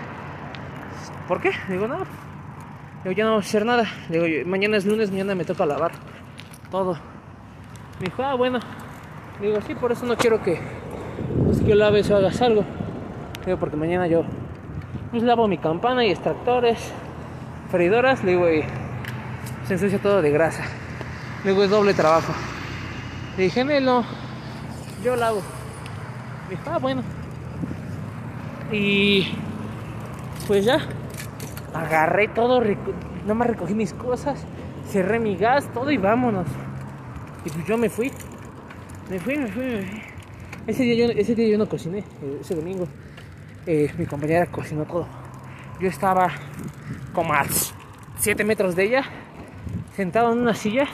¿Por 1.26 1.40
qué? 1.40 1.50
Le 1.68 1.74
digo, 1.74 1.88
no. 1.88 1.98
Le 1.98 3.10
digo, 3.10 3.16
ya 3.16 3.24
no 3.24 3.30
voy 3.32 3.38
a 3.38 3.40
hacer 3.40 3.66
nada. 3.66 3.90
Le 4.08 4.20
digo, 4.20 4.48
mañana 4.48 4.76
es 4.76 4.86
lunes, 4.86 5.10
mañana 5.10 5.34
me 5.34 5.44
toca 5.44 5.66
lavar 5.66 5.92
todo. 6.70 6.94
Me 7.98 8.06
dijo, 8.06 8.22
ah, 8.22 8.34
bueno. 8.34 8.60
Le 9.40 9.48
digo, 9.48 9.60
sí, 9.66 9.74
por 9.74 9.90
eso 9.90 10.06
no 10.06 10.16
quiero 10.16 10.42
que, 10.42 10.60
pues, 11.44 11.60
que 11.60 11.74
laves 11.74 12.10
o 12.10 12.16
hagas 12.16 12.40
algo. 12.42 12.62
Le 13.40 13.46
digo, 13.46 13.58
porque 13.58 13.76
mañana 13.76 14.06
yo 14.06 14.24
pues 15.10 15.22
lavo 15.22 15.46
mi 15.46 15.58
campana 15.58 16.04
y 16.04 16.10
extractores, 16.10 16.78
freidoras, 17.70 18.24
le 18.24 18.32
digo, 18.32 18.46
se 19.66 19.74
ensucia 19.74 19.98
todo 20.00 20.22
de 20.22 20.30
grasa. 20.30 20.64
Le 21.44 21.50
digo, 21.50 21.62
es 21.62 21.70
doble 21.70 21.94
trabajo. 21.94 22.32
Le 23.36 23.44
dije, 23.44 23.64
no, 23.64 24.04
yo 25.04 25.14
lavo. 25.14 25.40
Dijo, 26.50 26.62
ah, 26.66 26.78
bueno. 26.78 27.02
Y 28.72 29.28
pues 30.48 30.64
ya, 30.64 30.80
agarré 31.74 32.28
todo, 32.28 32.60
no 33.26 33.34
me 33.34 33.44
recogí 33.44 33.74
mis 33.74 33.92
cosas, 33.92 34.44
cerré 34.90 35.18
mi 35.20 35.36
gas, 35.36 35.68
todo 35.72 35.90
y 35.90 35.96
vámonos. 35.96 36.46
Y 37.44 37.50
pues 37.50 37.66
yo 37.66 37.78
me 37.78 37.88
fui. 37.88 38.10
Me 39.10 39.20
fui, 39.20 39.36
me 39.36 39.48
fui, 39.48 39.62
me 39.62 39.82
fui. 39.82 40.13
Ese 40.66 40.82
día 40.82 41.06
yo, 41.06 41.12
ese 41.12 41.34
día 41.34 41.48
yo 41.48 41.58
no 41.58 41.68
cociné, 41.68 42.04
ese 42.40 42.54
domingo. 42.54 42.88
Eh, 43.66 43.92
mi 43.98 44.06
compañera 44.06 44.46
cocinó 44.46 44.84
todo. 44.84 45.06
Yo 45.78 45.88
estaba 45.88 46.30
como 47.12 47.34
a 47.34 47.44
7 48.18 48.44
metros 48.44 48.74
de 48.74 48.84
ella, 48.84 49.04
sentado 49.94 50.32
en 50.32 50.38
una 50.38 50.54
silla, 50.54 50.86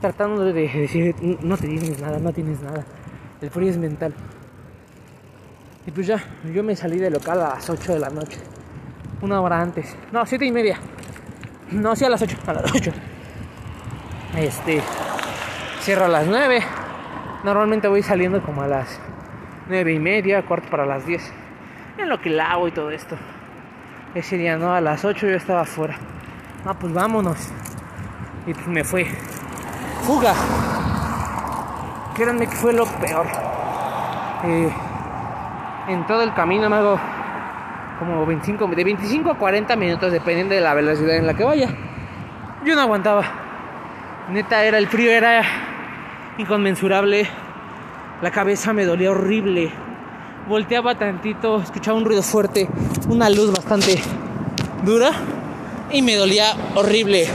tratando 0.00 0.44
de 0.44 0.52
decir, 0.52 1.14
no 1.42 1.56
te 1.56 1.68
tienes 1.68 2.00
nada, 2.00 2.18
no 2.18 2.32
tienes 2.32 2.60
nada. 2.62 2.84
El 3.40 3.50
frío 3.50 3.70
es 3.70 3.78
mental. 3.78 4.12
Y 5.86 5.92
pues 5.92 6.08
ya, 6.08 6.22
yo 6.52 6.64
me 6.64 6.74
salí 6.74 6.98
del 6.98 7.12
local 7.12 7.40
a 7.42 7.50
las 7.50 7.70
8 7.70 7.94
de 7.94 8.00
la 8.00 8.10
noche. 8.10 8.38
Una 9.22 9.40
hora 9.40 9.60
antes. 9.60 9.94
No, 10.10 10.26
7 10.26 10.44
y 10.44 10.50
media. 10.50 10.78
No, 11.70 11.94
sí 11.94 12.04
a 12.04 12.08
las 12.08 12.22
8. 12.22 12.36
A 12.46 12.52
las 12.54 12.74
8. 12.74 12.92
Este. 14.36 14.82
Cierro 15.80 16.06
a 16.06 16.08
las 16.08 16.26
9. 16.26 16.79
Normalmente 17.42 17.88
voy 17.88 18.02
saliendo 18.02 18.42
como 18.42 18.62
a 18.62 18.66
las 18.66 19.00
9 19.68 19.92
y 19.94 19.98
media, 19.98 20.42
cuarto 20.42 20.68
para 20.68 20.84
las 20.84 21.06
10 21.06 21.32
en 21.96 22.08
lo 22.08 22.20
que 22.20 22.30
lavo 22.30 22.68
y 22.68 22.72
todo 22.72 22.90
esto. 22.90 23.16
Ese 24.14 24.36
día 24.36 24.56
no, 24.58 24.74
a 24.74 24.80
las 24.80 25.04
8 25.04 25.26
yo 25.26 25.36
estaba 25.36 25.62
afuera. 25.62 25.96
Ah, 26.66 26.74
pues 26.74 26.92
vámonos. 26.92 27.48
Y 28.46 28.52
pues 28.52 28.66
me 28.66 28.84
fue. 28.84 29.06
Fuga. 30.02 30.34
Créanme 32.14 32.46
que 32.46 32.56
fue 32.56 32.72
lo 32.72 32.84
peor. 32.84 33.26
Eh, 34.44 34.70
en 35.88 36.06
todo 36.06 36.22
el 36.22 36.34
camino 36.34 36.68
me 36.68 36.76
hago 36.76 36.98
como 37.98 38.26
25, 38.26 38.66
de 38.66 38.84
25 38.84 39.30
a 39.30 39.38
40 39.38 39.76
minutos, 39.76 40.12
dependiendo 40.12 40.54
de 40.54 40.60
la 40.60 40.74
velocidad 40.74 41.16
en 41.16 41.26
la 41.26 41.34
que 41.34 41.44
vaya. 41.44 41.68
Yo 42.64 42.74
no 42.74 42.82
aguantaba. 42.82 43.22
Neta, 44.30 44.64
era 44.64 44.78
el 44.78 44.88
frío, 44.88 45.10
era 45.10 45.42
inconmensurable. 46.40 47.28
La 48.22 48.30
cabeza 48.30 48.72
me 48.72 48.84
dolía 48.84 49.10
horrible 49.10 49.72
volteaba 50.50 50.96
tantito, 50.96 51.60
escuchaba 51.60 51.96
un 51.96 52.04
ruido 52.04 52.22
fuerte, 52.22 52.68
una 53.08 53.30
luz 53.30 53.52
bastante 53.52 54.02
dura 54.84 55.12
y 55.92 56.02
me 56.02 56.16
dolía 56.16 56.56
horrible. 56.74 57.26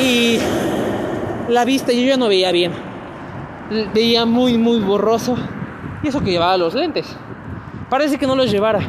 Y 0.00 0.38
la 1.48 1.66
vista 1.66 1.92
yo 1.92 2.00
ya 2.00 2.16
no 2.16 2.28
veía 2.28 2.52
bien. 2.52 2.72
Veía 3.92 4.24
muy, 4.24 4.56
muy 4.56 4.80
borroso. 4.80 5.36
Y 6.02 6.08
eso 6.08 6.20
que 6.20 6.30
llevaba 6.30 6.56
los 6.56 6.74
lentes. 6.74 7.14
Parece 7.90 8.16
que 8.18 8.26
no 8.26 8.34
los 8.34 8.50
llevara. 8.50 8.80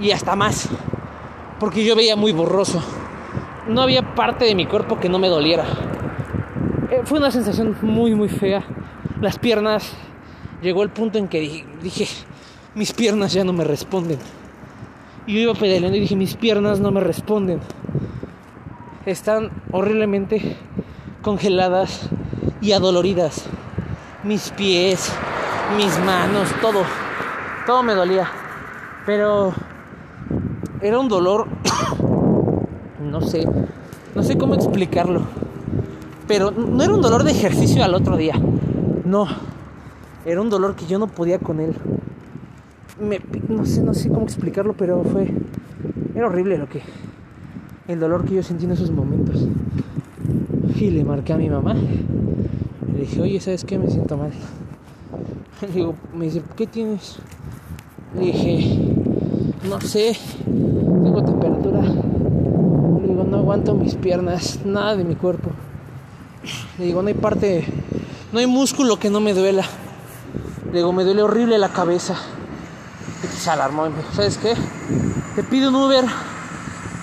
Y 0.00 0.10
hasta 0.10 0.36
más. 0.36 0.68
Porque 1.58 1.82
yo 1.82 1.96
veía 1.96 2.14
muy 2.16 2.32
borroso. 2.32 2.82
No 3.68 3.80
había 3.80 4.14
parte 4.14 4.44
de 4.44 4.54
mi 4.54 4.66
cuerpo 4.66 4.98
que 4.98 5.08
no 5.08 5.18
me 5.18 5.28
doliera. 5.28 5.64
Fue 7.04 7.18
una 7.18 7.30
sensación 7.30 7.76
muy, 7.82 8.14
muy 8.14 8.28
fea. 8.28 8.62
Las 9.20 9.38
piernas 9.38 9.92
llegó 10.62 10.82
el 10.82 10.90
punto 10.90 11.18
en 11.18 11.28
que 11.28 11.64
dije, 11.82 12.06
mis 12.74 12.92
piernas 12.92 13.32
ya 13.32 13.44
no 13.44 13.52
me 13.52 13.64
responden. 13.64 14.18
Y 15.26 15.34
yo 15.34 15.40
iba 15.40 15.54
pedaleando 15.54 15.96
y 15.96 16.00
dije, 16.00 16.16
mis 16.16 16.36
piernas 16.36 16.80
no 16.80 16.90
me 16.90 17.00
responden. 17.00 17.60
Están 19.06 19.50
horriblemente 19.72 20.56
congeladas 21.22 22.08
y 22.60 22.72
adoloridas. 22.72 23.46
Mis 24.22 24.50
pies, 24.50 25.12
mis 25.76 25.98
manos, 26.00 26.48
todo. 26.60 26.82
Todo 27.66 27.82
me 27.82 27.94
dolía. 27.94 28.30
Pero 29.06 29.54
era 30.80 30.98
un 30.98 31.08
dolor, 31.08 31.46
no 33.00 33.20
sé, 33.22 33.46
no 34.14 34.22
sé 34.22 34.36
cómo 34.36 34.54
explicarlo. 34.54 35.22
Pero 36.30 36.52
no 36.52 36.80
era 36.84 36.94
un 36.94 37.02
dolor 37.02 37.24
de 37.24 37.32
ejercicio 37.32 37.82
al 37.82 37.92
otro 37.92 38.16
día. 38.16 38.40
No 39.04 39.26
era 40.24 40.40
un 40.40 40.48
dolor 40.48 40.76
que 40.76 40.86
yo 40.86 40.96
no 41.00 41.08
podía 41.08 41.40
con 41.40 41.58
él. 41.58 41.74
no 43.48 43.66
sé, 43.66 43.82
no 43.82 43.94
sé 43.94 44.10
cómo 44.10 44.22
explicarlo, 44.22 44.74
pero 44.74 45.02
fue. 45.02 45.28
Era 46.14 46.28
horrible 46.28 46.56
lo 46.56 46.68
que. 46.68 46.82
El 47.88 47.98
dolor 47.98 48.24
que 48.24 48.36
yo 48.36 48.44
sentí 48.44 48.66
en 48.66 48.70
esos 48.70 48.92
momentos. 48.92 49.44
Y 50.76 50.90
le 50.90 51.02
marqué 51.02 51.32
a 51.32 51.36
mi 51.36 51.50
mamá. 51.50 51.74
Le 51.74 53.00
dije, 53.00 53.20
oye, 53.22 53.40
¿sabes 53.40 53.64
qué? 53.64 53.76
Me 53.76 53.90
siento 53.90 54.16
mal. 54.16 54.30
Le 55.62 55.68
digo, 55.68 55.96
me 56.14 56.26
dice, 56.26 56.42
¿qué 56.56 56.68
tienes? 56.68 57.16
Le 58.14 58.26
dije, 58.26 58.94
no 59.68 59.80
sé, 59.80 60.16
tengo 60.46 61.24
temperatura. 61.24 61.80
Le 61.80 63.08
digo, 63.08 63.24
no 63.24 63.38
aguanto 63.38 63.74
mis 63.74 63.96
piernas, 63.96 64.60
nada 64.64 64.94
de 64.94 65.02
mi 65.02 65.16
cuerpo. 65.16 65.50
Le 66.78 66.86
digo, 66.86 67.02
no 67.02 67.08
hay 67.08 67.14
parte, 67.14 67.66
no 68.32 68.38
hay 68.38 68.46
músculo 68.46 68.98
que 68.98 69.10
no 69.10 69.20
me 69.20 69.34
duela. 69.34 69.64
Le 70.66 70.78
digo, 70.78 70.92
me 70.92 71.04
duele 71.04 71.22
horrible 71.22 71.58
la 71.58 71.68
cabeza. 71.68 72.16
Y 73.22 73.38
se 73.38 73.50
alarmó 73.50 73.86
y 73.86 73.90
me 73.90 73.98
dijo, 73.98 74.12
¿sabes 74.14 74.38
qué? 74.38 74.54
Te 75.36 75.42
pido 75.42 75.68
un 75.68 75.76
Uber. 75.76 76.04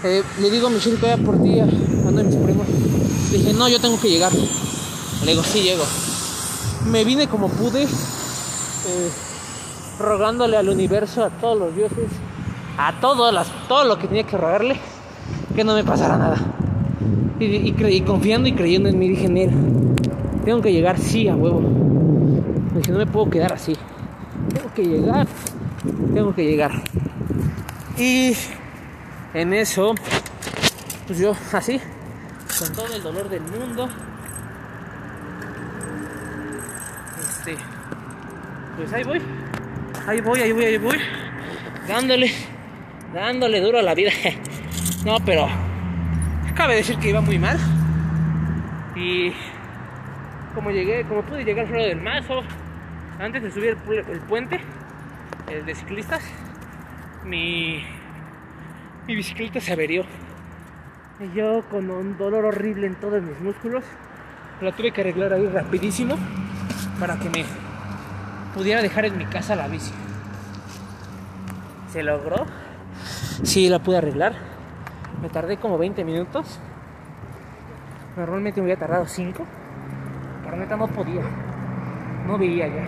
Eh, 0.03 0.23
le 0.39 0.49
digo 0.49 0.67
a 0.67 0.69
Michelle 0.69 0.97
que 0.97 1.07
vaya 1.07 1.23
por 1.23 1.41
ti, 1.41 1.59
ando 1.59 2.23
mis 2.23 2.35
primos. 2.35 2.67
Le 3.31 3.37
dije, 3.37 3.53
no, 3.53 3.67
yo 3.67 3.79
tengo 3.79 3.99
que 3.99 4.09
llegar. 4.09 4.31
Le 4.33 5.31
digo, 5.31 5.43
sí, 5.43 5.61
llego. 5.61 5.83
Me 6.85 7.03
vine 7.03 7.27
como 7.27 7.49
pude, 7.49 7.83
eh, 7.83 9.11
rogándole 9.99 10.57
al 10.57 10.69
universo, 10.69 11.23
a 11.23 11.29
todos 11.29 11.59
los 11.59 11.75
dioses, 11.75 12.09
a 12.77 12.99
todos 12.99 13.33
las, 13.33 13.47
todo 13.67 13.83
lo 13.83 13.99
que 13.99 14.07
tenía 14.07 14.23
que 14.23 14.37
rogarle, 14.37 14.79
que 15.55 15.63
no 15.63 15.73
me 15.73 15.83
pasara 15.83 16.17
nada. 16.17 16.37
Y, 17.39 18.01
confiando 18.01 18.49
y 18.49 18.53
creyendo 18.53 18.89
en 18.89 18.97
mí, 18.97 19.09
dije, 19.09 19.29
tengo 20.43 20.61
que 20.61 20.71
llegar, 20.71 20.97
sí, 20.97 21.27
a 21.27 21.35
huevo. 21.35 21.61
Dije, 22.75 22.91
no 22.91 22.97
me 22.97 23.05
puedo 23.05 23.29
quedar 23.29 23.53
así. 23.53 23.75
Tengo 24.53 24.73
que 24.73 24.83
llegar. 24.83 25.27
Tengo 26.13 26.33
que 26.33 26.43
llegar. 26.43 26.71
Y 27.97 28.33
en 29.33 29.53
eso, 29.53 29.93
pues 31.05 31.19
yo 31.19 31.35
así, 31.53 31.79
con 32.59 32.73
todo 32.73 32.95
el 32.95 33.03
dolor 33.03 33.29
del 33.29 33.41
mundo, 33.41 33.87
este, 37.19 37.55
pues 38.77 38.93
ahí 38.93 39.03
voy. 39.03 39.21
Ahí 40.07 40.21
voy, 40.21 40.39
ahí 40.39 40.51
voy, 40.53 40.65
ahí 40.65 40.77
voy. 40.77 40.97
Dándole, 41.87 42.31
dándole 43.13 43.61
duro 43.61 43.79
a 43.79 43.83
la 43.83 43.93
vida. 43.93 44.11
No, 45.05 45.17
pero 45.23 45.47
cabe 46.57 46.75
decir 46.75 46.97
que 46.97 47.09
iba 47.09 47.21
muy 47.21 47.37
mal. 47.37 47.57
Y 48.95 49.31
como 50.55 50.71
llegué, 50.71 51.03
como 51.03 51.21
pude 51.21 51.45
llegar 51.45 51.67
fuera 51.67 51.83
del 51.83 52.01
mazo, 52.01 52.41
antes 53.19 53.43
de 53.43 53.51
subir 53.51 53.77
el, 54.09 54.19
puente, 54.21 54.59
el 55.51 55.65
de 55.67 55.75
ciclistas, 55.75 56.23
mi, 57.23 57.83
mi 59.05 59.15
bicicleta 59.15 59.61
se 59.61 59.71
averió. 59.71 60.03
Y 61.19 61.37
yo 61.37 61.63
con 61.69 61.91
un 61.91 62.17
dolor 62.17 62.45
horrible 62.45 62.87
en 62.87 62.95
todos 62.95 63.21
mis 63.21 63.39
músculos, 63.39 63.83
la 64.59 64.71
tuve 64.71 64.91
que 64.91 65.01
arreglar 65.01 65.33
ahí 65.33 65.47
rapidísimo 65.47 66.15
para 66.99 67.19
que 67.19 67.29
me 67.29 67.45
pudiera 68.55 68.81
dejar 68.81 69.05
en 69.05 69.17
mi 69.17 69.25
casa 69.25 69.55
la 69.55 69.67
bici. 69.67 69.93
¿Se 71.93 72.01
logró? 72.01 72.47
Sí, 73.43 73.69
la 73.69 73.77
pude 73.77 73.99
arreglar. 73.99 74.46
Me 75.21 75.29
tardé 75.29 75.57
como 75.57 75.77
20 75.77 76.03
minutos. 76.03 76.59
Normalmente 78.15 78.61
me 78.61 78.65
hubiera 78.65 78.79
tardado 78.79 79.05
5. 79.07 79.45
Pero 80.43 80.57
neta 80.57 80.77
no 80.77 80.87
podía. 80.87 81.21
No 82.25 82.37
veía 82.37 82.67
ya. 82.67 82.83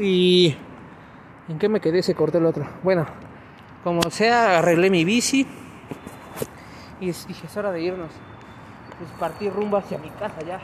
Y... 0.00 0.56
¿En 1.48 1.58
qué 1.58 1.68
me 1.68 1.80
quedé? 1.80 2.02
Se 2.02 2.14
cortó 2.14 2.38
el 2.38 2.46
otro. 2.46 2.66
Bueno, 2.82 3.06
como 3.84 4.02
sea, 4.10 4.58
arreglé 4.58 4.90
mi 4.90 5.04
bici. 5.04 5.46
Y 7.00 7.06
dije, 7.06 7.46
es 7.46 7.56
hora 7.56 7.70
de 7.70 7.82
irnos. 7.82 8.10
Pues 8.98 9.10
partí 9.18 9.48
rumbo 9.48 9.76
hacia 9.76 9.98
mi 9.98 10.08
casa 10.10 10.40
ya. 10.46 10.60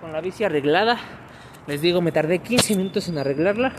Con 0.00 0.12
la 0.12 0.20
bici 0.20 0.44
arreglada. 0.44 0.98
Les 1.66 1.80
digo, 1.80 2.00
me 2.00 2.12
tardé 2.12 2.38
15 2.38 2.76
minutos 2.76 3.08
en 3.08 3.18
arreglarla. 3.18 3.72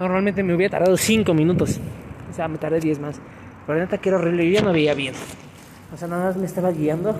Normalmente 0.00 0.42
me 0.42 0.54
hubiera 0.54 0.78
tardado 0.78 0.96
5 0.96 1.34
minutos. 1.34 1.80
O 2.34 2.36
sea, 2.36 2.48
me 2.48 2.58
tardé 2.58 2.80
10 2.80 2.98
más. 2.98 3.20
Pero 3.64 3.78
neta 3.78 3.98
quiero 3.98 4.18
arreglar, 4.18 4.44
ya 4.46 4.60
no 4.60 4.72
veía 4.72 4.92
bien. 4.92 5.14
O 5.92 5.96
sea, 5.96 6.08
nada 6.08 6.24
más 6.24 6.36
me 6.36 6.46
estaba 6.46 6.72
guiando. 6.72 7.14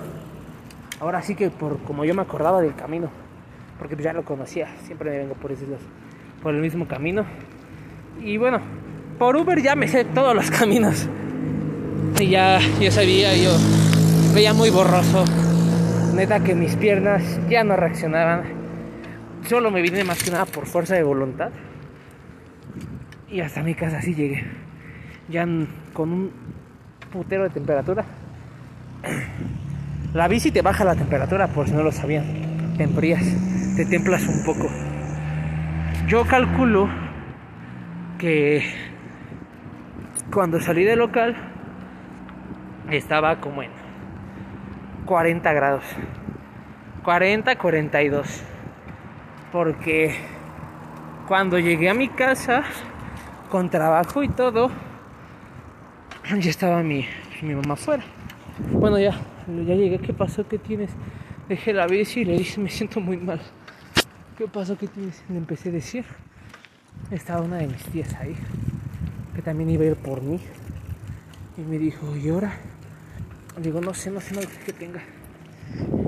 Ahora 0.99 1.21
sí 1.21 1.35
que 1.35 1.49
por 1.49 1.77
como 1.83 2.03
yo 2.03 2.13
me 2.13 2.21
acordaba 2.21 2.59
del 2.61 2.75
camino. 2.75 3.09
Porque 3.79 3.95
ya 3.95 4.11
lo 4.11 4.25
conocía. 4.25 4.67
Siempre 4.83 5.11
me 5.11 5.19
vengo 5.19 5.35
por 5.35 5.53
ese 5.53 5.67
por 6.43 6.53
el 6.53 6.59
mismo 6.59 6.85
camino. 6.85 7.23
Y 8.21 8.35
bueno, 8.35 8.59
por 9.17 9.37
Uber 9.37 9.61
ya 9.61 9.73
me 9.77 9.87
sé 9.87 10.03
todos 10.03 10.35
los 10.35 10.51
caminos. 10.51 11.07
Y 12.19 12.27
ya 12.27 12.59
yo 12.81 12.91
sabía, 12.91 13.37
yo 13.37 13.51
veía 14.33 14.53
muy 14.53 14.69
borroso. 14.69 15.23
Neta 16.13 16.43
que 16.43 16.55
mis 16.55 16.75
piernas 16.75 17.23
ya 17.49 17.63
no 17.63 17.77
reaccionaban. 17.77 18.43
Solo 19.47 19.71
me 19.71 19.81
vine 19.81 20.03
más 20.03 20.21
que 20.21 20.31
nada 20.31 20.43
por 20.43 20.65
fuerza 20.65 20.95
de 20.95 21.03
voluntad. 21.03 21.51
Y 23.29 23.39
hasta 23.39 23.63
mi 23.63 23.75
casa 23.75 23.99
así 23.99 24.13
llegué. 24.13 24.64
Ya 25.29 25.47
con 25.93 26.11
un 26.11 26.31
putero 27.11 27.43
de 27.43 27.49
temperatura. 27.49 28.05
La 30.13 30.27
bici 30.27 30.51
te 30.51 30.61
baja 30.61 30.83
la 30.83 30.95
temperatura, 30.95 31.47
por 31.47 31.67
si 31.67 31.73
no 31.73 31.83
lo 31.83 31.91
sabían. 31.91 32.75
Te 32.77 32.83
enfrías, 32.83 33.23
te 33.75 33.85
templas 33.85 34.27
un 34.27 34.43
poco. 34.45 34.69
Yo 36.07 36.25
calculo 36.25 36.87
que 38.17 38.63
cuando 40.31 40.59
salí 40.59 40.83
del 40.83 40.99
local 40.99 41.35
estaba 42.91 43.39
como 43.41 43.63
en 43.63 43.71
40 45.05 45.53
grados. 45.53 45.83
40, 47.03 47.57
42. 47.57 48.43
Porque 49.51 50.15
cuando 51.27 51.59
llegué 51.59 51.89
a 51.89 51.93
mi 51.93 52.09
casa 52.09 52.63
con 53.49 53.69
trabajo 53.69 54.23
y 54.23 54.29
todo, 54.29 54.71
ya 56.41 56.49
estaba 56.49 56.81
mi, 56.81 57.05
mi 57.43 57.53
mamá 57.53 57.75
afuera. 57.75 58.03
Bueno, 58.71 58.97
ya, 58.97 59.11
ya 59.47 59.75
llegué. 59.75 59.99
¿Qué 59.99 60.11
pasó? 60.11 60.47
¿Qué 60.47 60.57
tienes? 60.57 60.89
Dejé 61.47 61.71
la 61.71 61.85
bici 61.85 62.21
y 62.21 62.25
le 62.25 62.37
dije, 62.37 62.59
me 62.59 62.69
siento 62.69 62.99
muy 62.99 63.17
mal. 63.17 63.39
¿Qué 64.35 64.47
pasó? 64.47 64.75
¿Qué 64.75 64.87
tienes? 64.87 65.23
Le 65.29 65.37
empecé 65.37 65.69
a 65.69 65.73
decir. 65.73 66.03
Estaba 67.11 67.41
una 67.41 67.57
de 67.57 67.67
mis 67.67 67.83
tías 67.83 68.11
ahí, 68.15 68.35
que 69.35 69.41
también 69.43 69.69
iba 69.69 69.83
a 69.83 69.87
ir 69.87 69.95
por 69.97 70.23
mí. 70.23 70.39
Y 71.57 71.61
me 71.61 71.77
dijo, 71.77 72.15
¿y 72.15 72.29
ahora? 72.29 72.53
Digo, 73.61 73.79
no 73.79 73.93
sé, 73.93 74.09
no 74.09 74.19
sé, 74.19 74.33
no 74.33 74.41
sé 74.41 74.49
qué 74.65 74.73
tenga. 74.73 75.01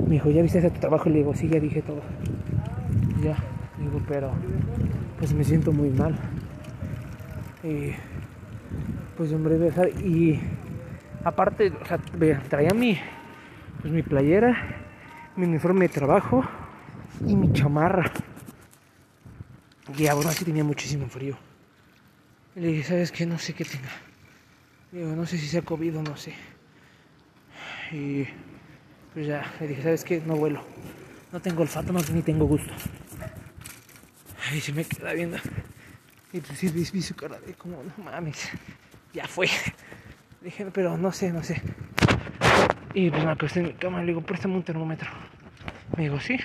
Me 0.08 0.16
dijo, 0.16 0.32
¿ya 0.32 0.42
viste 0.42 0.58
ese 0.58 0.72
tu 0.72 0.80
trabajo? 0.80 1.10
Le 1.10 1.20
digo, 1.20 1.36
sí, 1.36 1.48
ya 1.48 1.60
dije 1.60 1.84
todo. 1.84 2.02
Ya, 3.24 3.38
digo, 3.78 4.02
pero 4.08 4.32
pues 5.20 5.34
me 5.34 5.44
siento 5.44 5.72
muy 5.72 5.90
mal. 5.90 6.16
Y 7.64 7.92
pues 9.18 9.34
hombre, 9.34 9.58
y 10.04 10.40
aparte, 11.24 11.72
o 11.72 12.50
traía 12.50 12.72
mi, 12.72 13.00
pues 13.82 13.92
mi 13.92 14.04
playera, 14.04 14.56
mi 15.36 15.46
uniforme 15.48 15.88
de 15.88 15.94
trabajo 15.94 16.44
y 17.26 17.36
mi 17.36 17.52
chamarra. 17.52 18.12
Y 19.98 20.08
aún 20.08 20.28
así 20.28 20.46
tenía 20.46 20.64
muchísimo 20.64 21.08
frío. 21.08 21.38
Le 22.56 22.68
dije, 22.68 22.84
¿sabes 22.84 23.12
qué? 23.12 23.26
No 23.26 23.40
sé 23.40 23.54
qué 23.54 23.66
tenga. 23.66 23.90
Digo, 24.92 25.16
no 25.16 25.26
sé 25.26 25.38
si 25.38 25.48
sea 25.48 25.62
COVID 25.62 25.98
o 25.98 26.04
no 26.04 26.16
sé. 26.16 26.34
Y 27.92 28.26
pues 29.14 29.28
ya, 29.28 29.52
le 29.60 29.68
dije, 29.68 29.82
¿sabes 29.82 30.04
qué? 30.04 30.22
No 30.26 30.36
vuelo. 30.36 30.64
No 31.32 31.40
tengo 31.40 31.62
olfato, 31.62 31.92
no, 31.92 32.00
ni 32.14 32.22
tengo 32.22 32.46
gusto. 32.46 32.74
Y 34.54 34.62
se 34.62 34.72
me 34.74 34.86
queda 34.86 35.14
viendo. 35.14 35.38
Y 36.32 36.40
pues 36.40 36.60
sí, 36.60 36.70
vi, 36.70 37.02
su 37.02 37.16
cara 37.16 37.40
de 37.40 37.54
como, 37.54 37.82
no 37.84 38.04
mames, 38.04 38.50
ya 39.18 39.28
fue. 39.28 39.48
Dije, 40.42 40.68
pero 40.72 40.96
no 40.96 41.12
sé, 41.12 41.34
no 41.34 41.42
sé. 41.44 41.60
Y 42.94 43.10
pues 43.10 43.26
me 43.26 43.32
acosté 43.32 43.62
en 43.62 43.66
mi 43.68 43.74
cama 43.74 43.98
y 43.98 44.06
le 44.06 44.12
digo, 44.12 44.22
préstame 44.22 44.56
un 44.56 44.64
termómetro. 44.64 45.10
Me 45.98 46.04
dijo, 46.04 46.20
sí. 46.20 46.38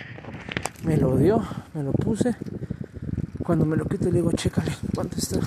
Me 0.82 0.96
lo 0.96 1.16
dio, 1.18 1.42
me 1.74 1.82
lo 1.82 1.92
puse. 1.92 2.34
Cuando 3.44 3.66
me 3.66 3.76
lo 3.76 3.84
quito 3.84 4.06
le 4.06 4.12
digo, 4.12 4.32
chécale, 4.32 4.72
¿cuánto 4.94 5.18
está? 5.18 5.38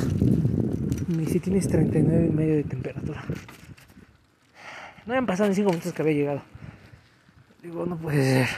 Me 1.07 1.23
dice, 1.23 1.39
tienes 1.39 1.67
39 1.67 2.27
y 2.27 2.29
medio 2.31 2.55
de 2.55 2.63
temperatura. 2.63 3.23
No 5.05 5.13
habían 5.13 5.25
pasado 5.25 5.49
ni 5.49 5.55
5 5.55 5.69
minutos 5.69 5.93
que 5.93 6.01
había 6.03 6.13
llegado. 6.13 6.41
Digo, 7.63 7.85
no 7.88 7.97
puede 7.97 8.23
ser. 8.23 8.49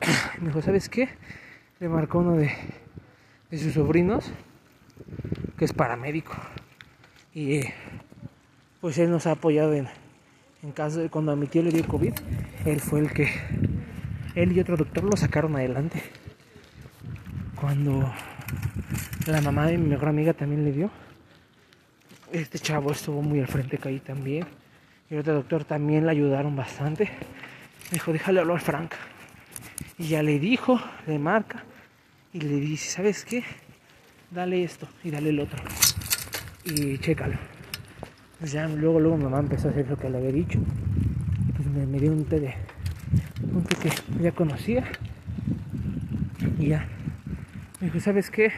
Me 0.40 0.48
dijo, 0.48 0.62
¿sabes 0.62 0.88
qué? 0.88 1.08
Le 1.80 1.88
marcó 1.88 2.18
uno 2.18 2.36
de, 2.36 2.52
de 3.50 3.58
sus 3.58 3.74
sobrinos, 3.74 4.30
que 5.56 5.64
es 5.64 5.72
paramédico. 5.72 6.36
Y 7.38 7.60
pues 8.80 8.98
él 8.98 9.12
nos 9.12 9.28
ha 9.28 9.30
apoyado 9.30 9.72
en, 9.72 9.86
en 10.64 10.72
caso 10.72 10.98
de 10.98 11.08
cuando 11.08 11.30
a 11.30 11.36
mi 11.36 11.46
tío 11.46 11.62
le 11.62 11.70
dio 11.70 11.86
COVID. 11.86 12.12
Él 12.64 12.80
fue 12.80 12.98
el 12.98 13.12
que, 13.12 13.30
él 14.34 14.50
y 14.50 14.58
otro 14.58 14.76
doctor 14.76 15.04
lo 15.04 15.16
sacaron 15.16 15.54
adelante. 15.54 16.02
Cuando 17.54 18.12
la 19.28 19.40
mamá 19.40 19.68
de 19.68 19.78
mi 19.78 19.86
mejor 19.86 20.08
amiga 20.08 20.32
también 20.32 20.64
le 20.64 20.72
dio. 20.72 20.90
Este 22.32 22.58
chavo 22.58 22.90
estuvo 22.90 23.22
muy 23.22 23.38
al 23.38 23.46
frente 23.46 23.78
que 23.78 23.88
ahí 23.88 24.00
también. 24.00 24.44
Y 25.08 25.14
otro 25.14 25.34
doctor 25.34 25.64
también 25.64 26.06
le 26.06 26.10
ayudaron 26.10 26.56
bastante. 26.56 27.08
Dijo, 27.92 28.12
déjale 28.12 28.40
hablar 28.40 28.60
Frank. 28.60 28.94
Y 29.96 30.08
ya 30.08 30.24
le 30.24 30.40
dijo, 30.40 30.80
le 31.06 31.20
marca 31.20 31.62
y 32.32 32.40
le 32.40 32.56
dice, 32.56 32.90
¿sabes 32.90 33.24
qué? 33.24 33.44
Dale 34.28 34.64
esto 34.64 34.88
y 35.04 35.12
dale 35.12 35.30
el 35.30 35.38
otro. 35.38 35.62
Y 36.64 36.98
chécalo. 36.98 37.36
Ya 38.40 38.68
luego, 38.68 39.00
luego 39.00 39.16
mamá 39.16 39.40
empezó 39.40 39.68
a 39.68 39.70
hacer 39.70 39.88
lo 39.88 39.96
que 39.96 40.08
le 40.08 40.18
había 40.18 40.32
dicho. 40.32 40.58
Pues 41.56 41.68
me, 41.68 41.98
dio 41.98 42.12
un 42.12 42.24
té 42.24 42.40
de. 42.40 42.54
un 43.52 43.64
té 43.64 43.76
que 43.76 44.22
ya 44.22 44.32
conocía. 44.32 44.84
Y 46.58 46.68
ya. 46.68 46.86
Me 47.80 47.86
dijo, 47.86 48.00
¿sabes 48.00 48.30
qué? 48.30 48.52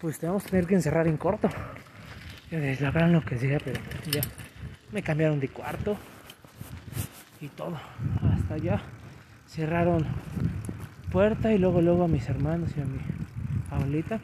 Pues 0.00 0.18
te 0.18 0.26
vamos 0.26 0.44
tener 0.44 0.66
que 0.66 0.74
encerrar 0.74 1.06
en 1.06 1.16
corto. 1.16 1.48
Yo 2.50 2.58
la 2.58 3.06
lo 3.06 3.24
que 3.24 3.38
sea, 3.38 3.58
pero 3.64 3.80
ya. 4.10 4.20
Me 4.92 5.02
cambiaron 5.02 5.40
de 5.40 5.48
cuarto. 5.48 5.96
Y 7.40 7.48
todo. 7.48 7.78
Hasta 8.22 8.54
allá. 8.54 8.82
Cerraron 9.46 10.06
puerta 11.10 11.52
y 11.52 11.58
luego 11.58 11.82
luego 11.82 12.04
a 12.04 12.08
mis 12.08 12.26
hermanos 12.28 12.70
y 12.76 12.80
a 12.80 12.84
mi 12.84 12.98
abuelita 13.70 14.18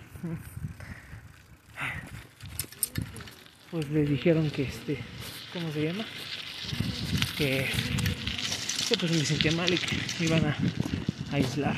pues 3.70 3.88
le 3.90 4.04
dijeron 4.04 4.50
que 4.50 4.62
este 4.62 4.98
¿cómo 5.52 5.70
se 5.72 5.85
llama? 5.85 6.04
que, 7.37 7.66
que 8.88 8.96
pues 8.98 9.12
me 9.12 9.24
sentía 9.24 9.52
mal 9.52 9.72
y 9.72 9.78
que 9.78 9.96
me 10.20 10.26
iban 10.26 10.44
a, 10.46 10.57
aislar 11.33 11.76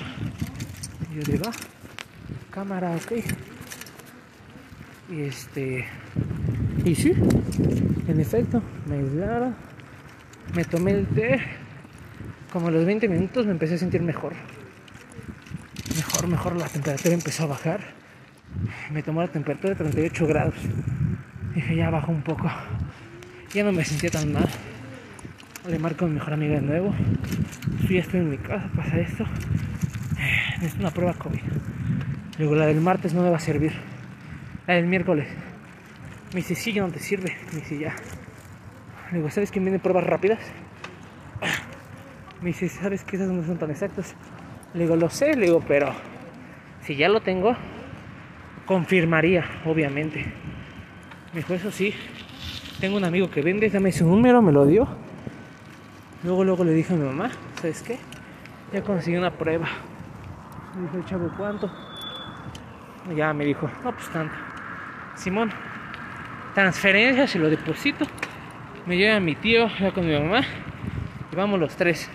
yo 1.14 1.22
digo 1.32 1.44
ah, 1.48 1.52
cámara 2.50 2.94
ok 2.96 3.12
y 5.10 5.20
este 5.22 5.86
y 6.84 6.94
sí 6.94 7.12
en 8.08 8.20
efecto 8.20 8.62
me 8.86 8.98
aislaron 8.98 9.56
me 10.54 10.64
tomé 10.64 10.92
el 10.92 11.06
té 11.08 11.40
como 12.52 12.68
a 12.68 12.70
los 12.70 12.84
20 12.84 13.08
minutos 13.08 13.46
me 13.46 13.52
empecé 13.52 13.74
a 13.74 13.78
sentir 13.78 14.02
mejor 14.02 14.34
mejor, 15.96 16.28
mejor 16.28 16.56
la 16.56 16.68
temperatura 16.68 17.14
empezó 17.14 17.44
a 17.44 17.46
bajar. 17.46 17.80
Me 18.90 19.02
tomó 19.02 19.20
la 19.22 19.28
temperatura 19.28 19.70
de 19.70 19.76
38 19.76 20.26
grados. 20.26 20.54
Dije, 21.54 21.76
ya 21.76 21.90
bajó 21.90 22.12
un 22.12 22.22
poco. 22.22 22.50
Ya 23.52 23.64
no 23.64 23.72
me 23.72 23.84
sentía 23.84 24.10
tan 24.10 24.32
mal. 24.32 24.48
Le 25.68 25.78
marco 25.78 26.04
a 26.04 26.08
mi 26.08 26.14
mejor 26.14 26.32
amiga 26.32 26.54
de 26.54 26.62
nuevo. 26.62 26.94
Yo 27.82 27.88
ya 27.88 28.00
estoy 28.00 28.20
en 28.20 28.30
mi 28.30 28.38
casa, 28.38 28.70
pasa 28.76 28.98
esto. 28.98 29.24
Es 30.62 30.74
una 30.74 30.90
prueba 30.90 31.14
COVID. 31.14 31.40
Luego 32.38 32.54
la 32.54 32.66
del 32.66 32.80
martes 32.80 33.14
no 33.14 33.22
me 33.22 33.30
va 33.30 33.36
a 33.36 33.40
servir. 33.40 33.72
La 34.66 34.74
del 34.74 34.86
miércoles. 34.86 35.28
Me 36.32 36.36
dice, 36.36 36.54
sí, 36.54 36.72
ya 36.72 36.82
no 36.82 36.88
te 36.88 37.00
sirve. 37.00 37.36
Me 37.52 37.60
dice, 37.60 37.78
ya. 37.78 37.94
Le 39.12 39.28
¿sabes 39.30 39.50
quién 39.50 39.64
viene 39.64 39.80
pruebas 39.80 40.04
rápidas? 40.04 40.38
Me 42.40 42.48
dice, 42.48 42.68
¿sabes 42.68 43.02
que 43.02 43.16
esas 43.16 43.28
no 43.28 43.44
son 43.44 43.58
tan 43.58 43.70
exactas? 43.70 44.14
Le 44.72 44.84
digo, 44.84 44.94
lo 44.94 45.10
sé, 45.10 45.34
le 45.34 45.46
digo, 45.46 45.64
pero 45.66 45.92
si 46.82 46.94
ya 46.94 47.08
lo 47.08 47.20
tengo, 47.20 47.56
confirmaría, 48.66 49.44
obviamente. 49.64 50.32
Me 51.32 51.40
dijo, 51.40 51.54
eso 51.54 51.70
sí, 51.70 51.94
tengo 52.80 52.96
un 52.96 53.04
amigo 53.04 53.30
que 53.30 53.40
vende, 53.40 53.70
dame 53.70 53.92
su 53.92 54.04
número, 54.04 54.42
me 54.42 54.50
lo 54.50 54.66
dio. 54.66 54.88
Luego, 56.24 56.42
luego 56.42 56.64
le 56.64 56.72
dije 56.72 56.92
a 56.92 56.96
mi 56.96 57.04
mamá, 57.04 57.30
¿sabes 57.60 57.82
qué? 57.82 57.98
Ya 58.72 58.82
conseguí 58.82 59.16
una 59.16 59.30
prueba. 59.30 59.68
Me 60.74 60.82
dijo 60.82 61.08
chavo, 61.08 61.30
¿cuánto? 61.36 61.70
ya 63.16 63.32
me 63.32 63.44
dijo, 63.44 63.70
no, 63.84 63.92
pues 63.92 64.08
tanto. 64.12 64.34
Simón, 65.14 65.52
transferencia, 66.54 67.26
se 67.26 67.38
lo 67.38 67.48
deposito. 67.48 68.06
Me 68.86 68.96
lleva 68.96 69.20
mi 69.20 69.36
tío, 69.36 69.68
ya 69.78 69.92
con 69.92 70.06
mi 70.06 70.12
mamá. 70.12 70.40
Y 71.32 71.36
vamos 71.36 71.60
los 71.60 71.76
tres. 71.76 72.10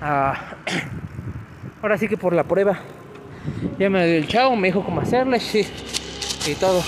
ahora 0.00 1.98
sí 1.98 2.08
que 2.08 2.16
por 2.16 2.32
la 2.32 2.44
prueba. 2.44 2.78
Ya 3.78 3.90
me 3.90 4.06
dio 4.06 4.16
el 4.16 4.26
chavo, 4.28 4.56
me 4.56 4.68
dijo 4.68 4.82
cómo 4.82 5.00
hacerla 5.00 5.38
sí, 5.38 5.66
y 6.46 6.54
todo. 6.54 6.82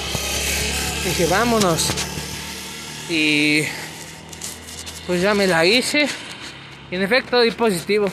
Dije, 1.06 1.26
vámonos. 1.26 1.88
Y 3.08 3.62
pues 5.06 5.22
ya 5.22 5.34
me 5.34 5.46
la 5.46 5.64
hice. 5.64 6.08
Y 6.90 6.96
en 6.96 7.02
efecto, 7.02 7.40
di 7.42 7.52
positivo. 7.52 8.08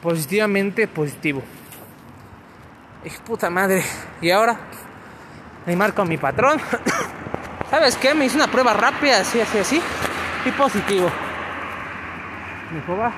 Positivamente 0.00 0.88
positivo. 0.88 1.42
Y 3.04 3.10
puta 3.26 3.50
madre. 3.50 3.84
Y 4.22 4.30
ahora 4.30 4.58
le 5.66 5.76
marco 5.76 6.00
a 6.00 6.04
mi 6.06 6.16
patrón. 6.16 6.58
¿Sabes 7.70 7.96
qué? 7.96 8.14
Me 8.14 8.24
hice 8.24 8.36
una 8.36 8.48
prueba 8.48 8.72
rápida, 8.72 9.20
así, 9.20 9.38
así, 9.38 9.58
así. 9.58 9.82
Y 10.46 10.50
positivo. 10.52 11.10
Me 12.70 12.80
dijo, 12.80 12.96
va, 12.96 13.12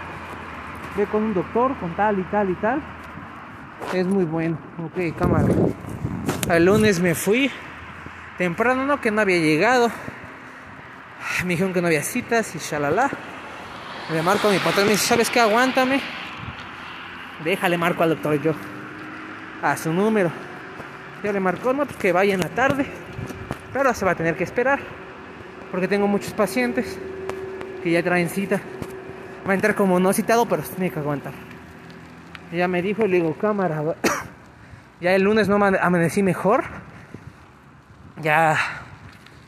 ve 0.97 1.07
con 1.07 1.23
un 1.23 1.35
doctor, 1.35 1.79
con 1.79 1.95
tal 1.95 2.19
y 2.19 2.25
tal 2.25 2.51
y 2.51 2.55
tal. 2.55 2.83
Es 3.93 4.09
muy 4.09 4.25
bueno. 4.25 4.59
Ok, 4.85 5.17
cámara. 5.17 5.47
El 6.51 6.65
lunes 6.65 6.99
me 6.99 7.15
fui. 7.15 7.49
Temprano, 8.39 8.85
no, 8.85 9.01
que 9.01 9.13
no 9.13 9.21
había 9.21 9.39
llegado. 9.39 9.91
Me 11.45 11.51
dijeron 11.51 11.73
que 11.73 11.81
no 11.81 11.87
había 11.87 12.03
citas 12.03 12.55
y 12.57 12.59
shalala. 12.59 13.11
Le 14.11 14.23
marco 14.23 14.49
a 14.49 14.51
mi 14.51 14.59
patrón, 14.59 14.87
me 14.87 14.93
dice, 14.93 15.07
¿sabes 15.07 15.31
qué? 15.31 15.41
Aguántame. 15.41 16.01
Déjale 17.45 17.79
marco 17.79 18.03
al 18.03 18.11
doctor 18.11 18.41
yo. 18.43 18.53
A 19.63 19.77
su 19.77 19.93
número. 19.93 20.31
Ya 21.23 21.33
le 21.33 21.41
marcó, 21.41 21.73
no, 21.73 21.87
pues 21.87 21.97
que 21.97 22.13
vaya 22.13 22.35
en 22.35 22.41
la 22.41 22.49
tarde. 22.49 22.87
Pero 23.73 23.95
se 23.95 24.05
va 24.05 24.11
a 24.11 24.15
tener 24.15 24.37
que 24.37 24.45
esperar. 24.45 24.81
Porque 25.71 25.87
tengo 25.87 26.09
muchos 26.09 26.33
pacientes 26.33 26.99
que 27.83 27.91
ya 27.93 28.03
traen 28.03 28.29
cita. 28.29 28.61
Va 29.47 29.53
a 29.53 29.55
entrar 29.55 29.77
como 29.77 30.01
no 30.01 30.13
citado, 30.13 30.47
pero 30.47 30.63
tiene 30.63 30.91
que 30.91 30.99
aguantar. 30.99 31.33
ya 32.53 32.67
me 32.67 32.83
dijo, 32.83 33.07
le 33.07 33.17
digo, 33.17 33.35
cámara. 33.35 33.81
ya 35.01 35.15
el 35.15 35.23
lunes 35.23 35.49
no 35.49 35.57
amanecí 35.57 36.23
mejor. 36.23 36.65
Ya, 38.23 38.57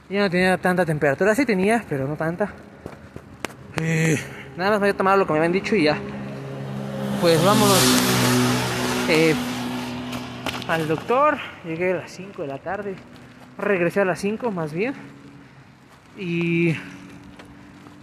ya 0.09 0.21
no 0.21 0.31
tenía 0.31 0.59
tanta 0.59 0.85
temperatura. 0.85 1.35
Sí 1.35 1.45
tenía, 1.45 1.85
pero 1.89 2.07
no 2.07 2.17
tanta. 2.17 2.53
Eh, 3.79 4.19
nada 4.57 4.73
más 4.73 4.81
me 4.81 4.87
había 4.87 4.97
tomado 4.97 5.17
lo 5.19 5.27
que 5.27 5.33
me 5.33 5.39
habían 5.39 5.53
dicho 5.53 5.77
y 5.77 5.85
ya. 5.85 5.97
Pues 7.21 7.43
vámonos. 7.45 7.79
Eh, 9.09 9.35
al 10.69 10.89
doctor. 10.89 11.39
Llegué 11.65 11.93
a 11.93 11.97
las 11.97 12.11
5 12.11 12.43
de 12.43 12.49
la 12.49 12.59
tarde. 12.59 12.97
Regresé 13.59 14.01
a 14.01 14.05
las 14.05 14.19
5 14.21 14.51
más 14.51 14.73
bien. 14.73 14.95
Y... 16.19 16.75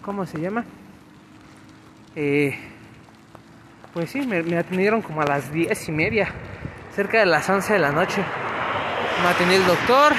¿Cómo 0.01 0.25
se 0.25 0.39
llama? 0.39 0.65
Eh, 2.15 2.57
pues 3.93 4.09
sí, 4.09 4.27
me, 4.27 4.57
atendieron 4.57 5.01
como 5.01 5.21
a 5.21 5.25
las 5.25 5.51
10 5.53 5.87
y 5.87 5.91
media, 5.93 6.27
cerca 6.93 7.19
de 7.19 7.25
las 7.25 7.49
11 7.49 7.73
de 7.73 7.79
la 7.79 7.91
noche. 7.91 8.21
Me 9.21 9.29
atendió 9.29 9.57
el 9.57 9.65
doctor 9.65 10.13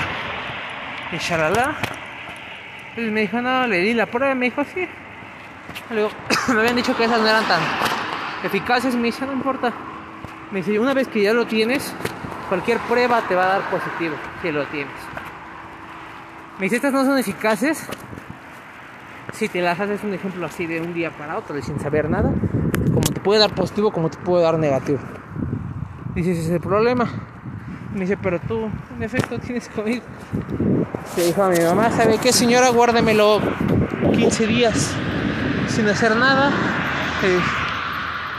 y 1.13 1.17
shalala. 1.19 1.75
Y 2.97 3.01
me 3.03 3.23
dijo, 3.23 3.41
no, 3.41 3.67
le 3.67 3.79
di 3.79 3.95
la 3.95 4.07
prueba 4.07 4.35
me 4.35 4.47
dijo, 4.47 4.65
sí. 4.65 4.89
me 6.53 6.61
habían 6.61 6.77
dicho 6.77 6.97
que 6.97 7.05
esas 7.05 7.21
no 7.21 7.29
eran 7.29 7.45
tan 7.47 7.61
eficaces. 8.45 8.95
Me 8.95 9.05
dice, 9.05 9.27
no 9.27 9.33
importa. 9.33 9.73
Me 10.51 10.59
dice, 10.59 10.79
una 10.79 10.95
vez 10.95 11.09
que 11.09 11.23
ya 11.23 11.33
lo 11.33 11.47
tienes, 11.47 11.95
cualquier 12.49 12.79
prueba 12.81 13.23
te 13.23 13.35
va 13.35 13.45
a 13.45 13.59
dar 13.59 13.71
positivo 13.71 14.15
si 14.43 14.53
lo 14.53 14.65
tienes. 14.67 14.95
Me 16.59 16.65
dice, 16.67 16.77
estas 16.77 16.93
no 16.93 17.05
son 17.05 17.19
eficaces 17.19 17.89
si 19.33 19.49
te 19.49 19.61
las 19.61 19.81
haces 19.81 20.05
un 20.05 20.15
ejemplo 20.15 20.47
así 20.47 20.67
de 20.67 20.81
un 20.81 20.95
día 20.95 21.11
para 21.11 21.37
otro 21.37 21.59
y 21.59 21.63
sin 21.63 21.81
saber 21.81 22.09
nada, 22.09 22.33
como 22.87 23.01
te 23.01 23.21
puede 23.21 23.41
dar 23.41 23.53
positivo, 23.53 23.91
como 23.91 24.09
te 24.09 24.19
puede 24.19 24.45
dar 24.45 24.59
negativo. 24.59 25.01
Dices, 26.15 26.39
ese 26.39 26.49
es 26.49 26.55
el 26.55 26.61
problema. 26.61 27.09
Me 27.93 28.01
dice, 28.01 28.17
pero 28.17 28.39
tú, 28.41 28.71
en 28.97 29.03
efecto, 29.03 29.39
tienes 29.39 29.69
COVID. 29.69 30.01
Le 31.17 31.27
dijo 31.27 31.43
a 31.43 31.49
mi 31.49 31.59
mamá, 31.61 31.91
¿sabe 31.91 32.19
qué, 32.19 32.33
señora? 32.33 32.71
Guárdemelo 32.71 33.41
15 34.13 34.47
días 34.47 34.95
sin 35.69 35.89
hacer 35.89 36.17
nada. 36.17 36.51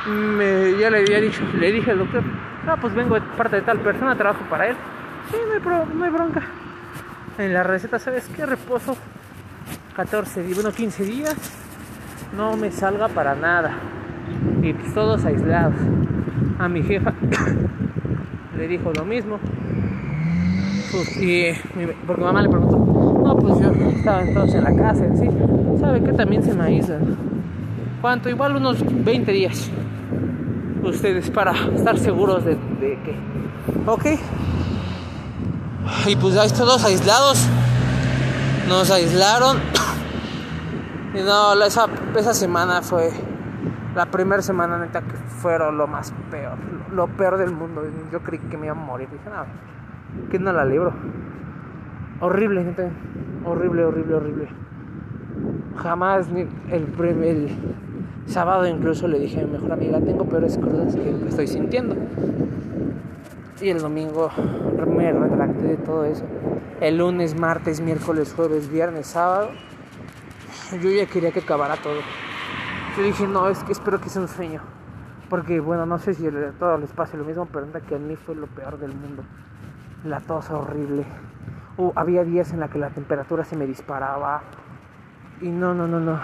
me, 0.07 0.77
ya 0.77 0.89
le 0.89 0.99
había 0.99 1.21
dicho, 1.21 1.41
le 1.57 1.71
dije 1.71 1.91
al 1.91 1.99
doctor, 1.99 2.23
no, 2.65 2.77
pues 2.77 2.93
vengo 2.93 3.15
de 3.15 3.21
parte 3.21 3.57
de 3.57 3.61
tal 3.61 3.79
persona, 3.79 4.15
trabajo 4.15 4.43
para 4.49 4.67
él. 4.67 4.75
Sí, 5.31 5.37
no 5.47 5.53
hay, 5.53 5.87
no 5.95 6.03
hay 6.03 6.11
bronca. 6.11 6.41
En 7.37 7.53
la 7.53 7.63
receta, 7.63 7.99
¿sabes 7.99 8.29
qué? 8.35 8.45
Reposo 8.45 8.97
14 9.95 10.43
días, 10.43 10.55
bueno 10.55 10.71
15 10.71 11.03
días 11.03 11.35
no 12.35 12.57
me 12.57 12.71
salga 12.71 13.07
para 13.07 13.35
nada. 13.35 13.71
Y 14.61 14.73
pues 14.73 14.93
todos 14.93 15.23
aislados. 15.25 15.75
A 16.59 16.67
mi 16.67 16.83
jefa 16.83 17.13
le 18.57 18.67
dijo 18.67 18.91
lo 18.93 19.05
mismo. 19.05 19.39
Pues, 20.95 21.17
y 21.17 21.53
porque 22.07 22.23
mamá 22.23 22.41
le 22.41 22.49
preguntó, 22.49 22.77
no, 22.77 23.35
pues 23.37 23.59
yo 23.59 23.71
estaba 23.89 24.21
entonces 24.21 24.55
en 24.55 24.63
la 24.63 24.75
casa, 24.75 25.05
¿sí? 25.17 25.29
¿Sabe 25.79 26.01
que 26.01 26.13
también 26.13 26.41
se 26.43 26.53
me 26.53 26.63
aísla? 26.63 26.99
¿Cuánto? 28.01 28.29
Igual 28.29 28.55
unos 28.55 28.77
20 29.03 29.31
días. 29.31 29.69
Ustedes 30.83 31.29
para 31.31 31.53
estar 31.75 31.97
seguros 31.97 32.45
de, 32.45 32.57
que. 32.79 33.15
Ok. 33.87 34.05
Y 36.07 36.15
pues 36.15 36.37
ahí 36.37 36.49
todos 36.49 36.85
aislados. 36.85 37.45
Nos 38.69 38.89
aislaron 38.89 39.57
no, 41.23 41.53
esa, 41.63 41.87
esa 42.15 42.33
semana 42.33 42.81
fue 42.81 43.11
la 43.95 44.05
primera 44.07 44.41
semana 44.41 44.77
neta 44.77 45.01
que 45.01 45.15
fueron 45.15 45.77
lo 45.77 45.87
más 45.87 46.13
peor, 46.29 46.57
lo 46.91 47.07
peor 47.07 47.37
del 47.37 47.51
mundo. 47.51 47.83
Yo 48.11 48.21
creí 48.21 48.39
que 48.39 48.57
me 48.57 48.67
iba 48.67 48.75
a 48.75 48.79
morir. 48.79 49.09
Dije, 49.09 49.29
no, 49.29 49.45
que 50.29 50.39
no 50.39 50.51
la 50.51 50.65
libro. 50.65 50.93
Horrible, 52.21 52.63
neta. 52.63 52.89
Horrible, 53.45 53.85
horrible, 53.85 54.15
horrible. 54.15 54.47
Jamás 55.77 56.29
el, 56.71 56.87
el 57.21 57.57
sábado 58.25 58.65
incluso 58.67 59.07
le 59.07 59.19
dije 59.19 59.41
a 59.41 59.45
mi 59.45 59.51
mejor 59.51 59.73
amiga, 59.73 59.99
tengo 59.99 60.25
peores 60.25 60.57
cosas 60.57 60.95
que, 60.95 61.27
estoy 61.27 61.47
sintiendo. 61.47 61.95
Y 63.61 63.69
el 63.69 63.79
domingo 63.79 64.29
me 64.87 65.11
retracté 65.11 65.63
de 65.63 65.77
todo 65.77 66.05
eso. 66.05 66.25
El 66.81 66.97
lunes, 66.97 67.39
martes, 67.39 67.81
miércoles, 67.81 68.33
jueves, 68.35 68.71
viernes, 68.71 69.07
sábado 69.07 69.49
yo 70.71 70.89
ya 70.89 71.05
quería 71.05 71.31
que 71.31 71.39
acabara 71.39 71.77
todo. 71.77 71.99
Yo 72.97 73.03
dije, 73.03 73.27
no, 73.27 73.49
es 73.49 73.63
que 73.63 73.71
espero 73.71 73.99
que 73.99 74.09
sea 74.09 74.21
un 74.21 74.27
sueño. 74.27 74.61
Porque, 75.29 75.59
bueno, 75.59 75.85
no 75.85 75.97
sé 75.99 76.13
si 76.13 76.27
a 76.27 76.51
todos 76.59 76.79
les 76.79 76.91
pase 76.91 77.17
lo 77.17 77.23
mismo, 77.23 77.47
pero 77.47 77.67
que 77.87 77.95
a 77.95 77.99
mí 77.99 78.15
fue 78.15 78.35
lo 78.35 78.47
peor 78.47 78.77
del 78.77 78.93
mundo. 78.93 79.23
La 80.05 80.21
tos 80.21 80.49
horrible. 80.49 81.03
Uh, 81.77 81.91
había 81.95 82.23
días 82.23 82.53
en 82.53 82.61
la 82.61 82.69
que 82.69 82.79
la 82.79 82.89
temperatura 82.91 83.43
se 83.43 83.57
me 83.57 83.65
disparaba. 83.65 84.41
Y 85.41 85.49
no, 85.49 85.73
no, 85.73 85.87
no, 85.87 85.99
no. 85.99 86.19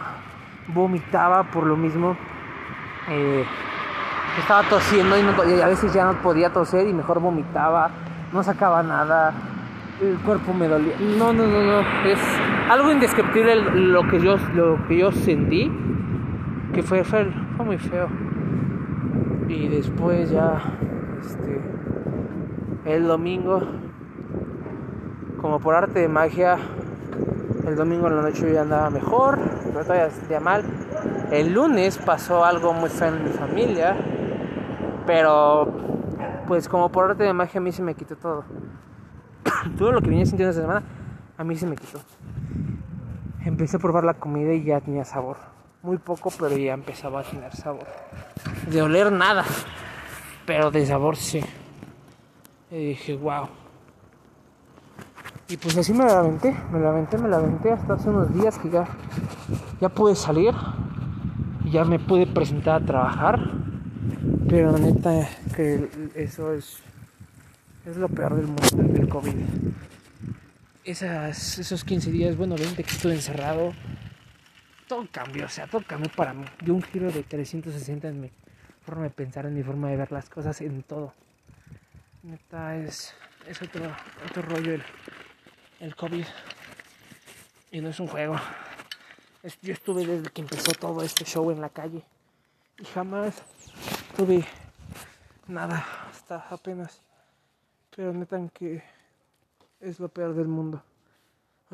Vomitaba 0.68 1.44
por 1.44 1.66
lo 1.66 1.76
mismo. 1.76 2.16
Eh, 3.10 3.44
estaba 4.40 4.64
tosiendo 4.70 5.18
y, 5.18 5.22
y 5.22 5.62
a 5.62 5.68
veces 5.68 5.94
ya 5.94 6.06
no 6.06 6.14
podía 6.22 6.54
toser 6.54 6.88
y 6.88 6.94
mejor 6.94 7.20
vomitaba. 7.20 7.90
No 8.32 8.42
sacaba 8.42 8.82
nada 8.82 9.34
el 10.02 10.18
cuerpo 10.20 10.54
me 10.54 10.68
dolía. 10.68 10.96
No, 11.18 11.32
no, 11.32 11.46
no, 11.46 11.64
no. 11.64 11.80
Es 12.06 12.20
algo 12.70 12.92
indescriptible 12.92 13.56
lo 13.56 14.08
que 14.08 14.20
yo, 14.20 14.38
lo 14.56 14.88
que 14.88 14.98
yo 14.98 15.12
sentí. 15.12 15.72
Que 16.74 16.82
fue, 16.84 17.04
fue, 17.04 17.28
muy 17.64 17.78
feo. 17.78 18.08
Y 19.48 19.68
después 19.68 20.32
ya, 20.32 20.62
este, 21.22 21.62
el 22.86 23.08
domingo, 23.08 23.62
como 25.40 25.60
por 25.60 25.76
arte 25.76 26.00
de 26.00 26.08
magia, 26.08 26.58
el 27.68 27.76
domingo 27.76 28.08
en 28.08 28.16
la 28.16 28.22
noche 28.24 28.42
yo 28.42 28.54
ya 28.54 28.62
andaba 28.62 28.90
mejor, 28.90 29.40
pero 29.66 29.84
todavía 29.84 30.10
sentía 30.10 30.40
mal. 30.40 30.64
El 31.32 31.54
lunes 31.54 31.98
pasó 31.98 32.44
algo 32.44 32.74
muy 32.74 32.90
feo 32.90 33.16
en 33.16 33.24
mi 33.24 33.30
familia, 33.30 33.96
pero 35.06 35.68
pues 36.48 36.68
como 36.68 36.92
por 36.92 37.12
arte 37.12 37.24
de 37.24 37.34
magia 37.34 37.60
a 37.60 37.64
mí 37.64 37.72
se 37.72 37.82
me 37.82 37.94
quitó 37.94 38.16
todo. 38.16 38.44
todo 39.78 39.92
lo 39.92 40.02
que 40.02 40.10
venía 40.10 40.26
sintiendo 40.26 40.52
esa 40.52 40.62
semana, 40.62 40.84
a 41.38 41.44
mí 41.44 41.56
se 41.56 41.68
me 41.68 41.76
quitó. 41.76 42.00
Empecé 43.46 43.78
a 43.78 43.80
probar 43.80 44.04
la 44.04 44.16
comida 44.16 44.54
y 44.54 44.64
ya 44.64 44.82
tenía 44.82 45.06
sabor. 45.06 45.38
Muy 45.82 45.98
poco, 45.98 46.32
pero 46.38 46.56
ya 46.58 46.74
empezaba 46.74 47.22
a 47.22 47.24
tener 47.24 47.56
sabor. 47.56 47.88
De 48.70 48.82
oler 48.82 49.12
nada, 49.12 49.44
pero 50.46 50.70
de 50.70 50.86
sabor 50.86 51.16
sí. 51.16 51.44
Y 52.72 52.86
dije, 52.88 53.16
wow. 53.18 53.50
Y 55.50 55.58
pues 55.58 55.78
así 55.78 55.92
me 55.92 56.06
la 56.06 56.24
me 56.24 56.80
la 56.80 56.94
me 56.94 57.28
la 57.28 57.74
hasta 57.74 57.94
hace 57.96 58.10
unos 58.10 58.34
días 58.34 58.58
que 58.58 58.70
ya, 58.70 58.88
ya 59.82 59.90
pude 59.90 60.16
salir 60.16 60.54
y 61.66 61.72
ya 61.72 61.84
me 61.84 62.00
pude 62.00 62.26
presentar 62.26 62.82
a 62.82 62.86
trabajar. 62.86 63.40
Pero 64.48 64.78
neta 64.78 65.28
que 65.54 65.90
eso 66.16 66.54
es, 66.54 66.78
es 67.86 67.98
lo 67.98 68.08
peor 68.08 68.36
del 68.36 68.48
mundo 68.48 68.94
del 68.94 69.10
COVID. 69.10 69.36
Esas, 70.86 71.60
esos 71.60 71.84
15 71.84 72.12
días, 72.12 72.38
bueno, 72.38 72.56
20 72.56 72.82
que 72.82 72.90
estuve 72.90 73.14
encerrado, 73.14 73.74
todo 74.88 75.06
cambió, 75.12 75.46
o 75.46 75.50
sea, 75.50 75.68
todo 75.68 75.84
cambió 75.86 76.10
para 76.16 76.34
mí. 76.34 76.46
Dio 76.64 76.74
un 76.74 76.82
giro 76.82 77.12
de 77.12 77.24
360 77.24 78.08
en 78.08 78.22
mi 78.22 78.32
forma 78.82 79.04
de 79.04 79.10
pensar, 79.10 79.46
en 79.46 79.54
mi 79.54 79.64
forma 79.64 79.90
de 79.90 79.98
ver 79.98 80.12
las 80.14 80.30
cosas, 80.30 80.62
en 80.62 80.84
todo. 80.84 81.14
Neta 82.24 82.76
es, 82.76 83.16
es 83.48 83.60
otro, 83.64 83.82
otro 84.30 84.44
rollo 84.44 84.74
el, 84.74 84.84
el 85.80 85.96
COVID. 85.96 86.26
Y 87.72 87.82
no 87.82 87.90
es 87.90 88.00
un 88.00 88.08
juego. 88.08 88.36
yo 89.62 89.74
estuve 89.74 90.06
desde 90.06 90.30
que 90.30 90.42
empezó 90.42 90.72
todo 90.74 91.02
este 91.02 91.26
show 91.26 91.50
en 91.50 91.62
la 91.62 91.70
calle. 91.70 92.04
Y 92.78 92.86
jamás 92.86 93.42
tuve 94.16 94.46
nada. 95.48 95.84
Hasta 96.12 96.48
apenas. 96.50 97.02
Pero 97.96 98.14
neta 98.14 98.40
que 98.54 98.84
es 99.80 100.00
lo 100.00 100.10
peor 100.10 100.36
del 100.36 100.48
mundo. 100.48 100.84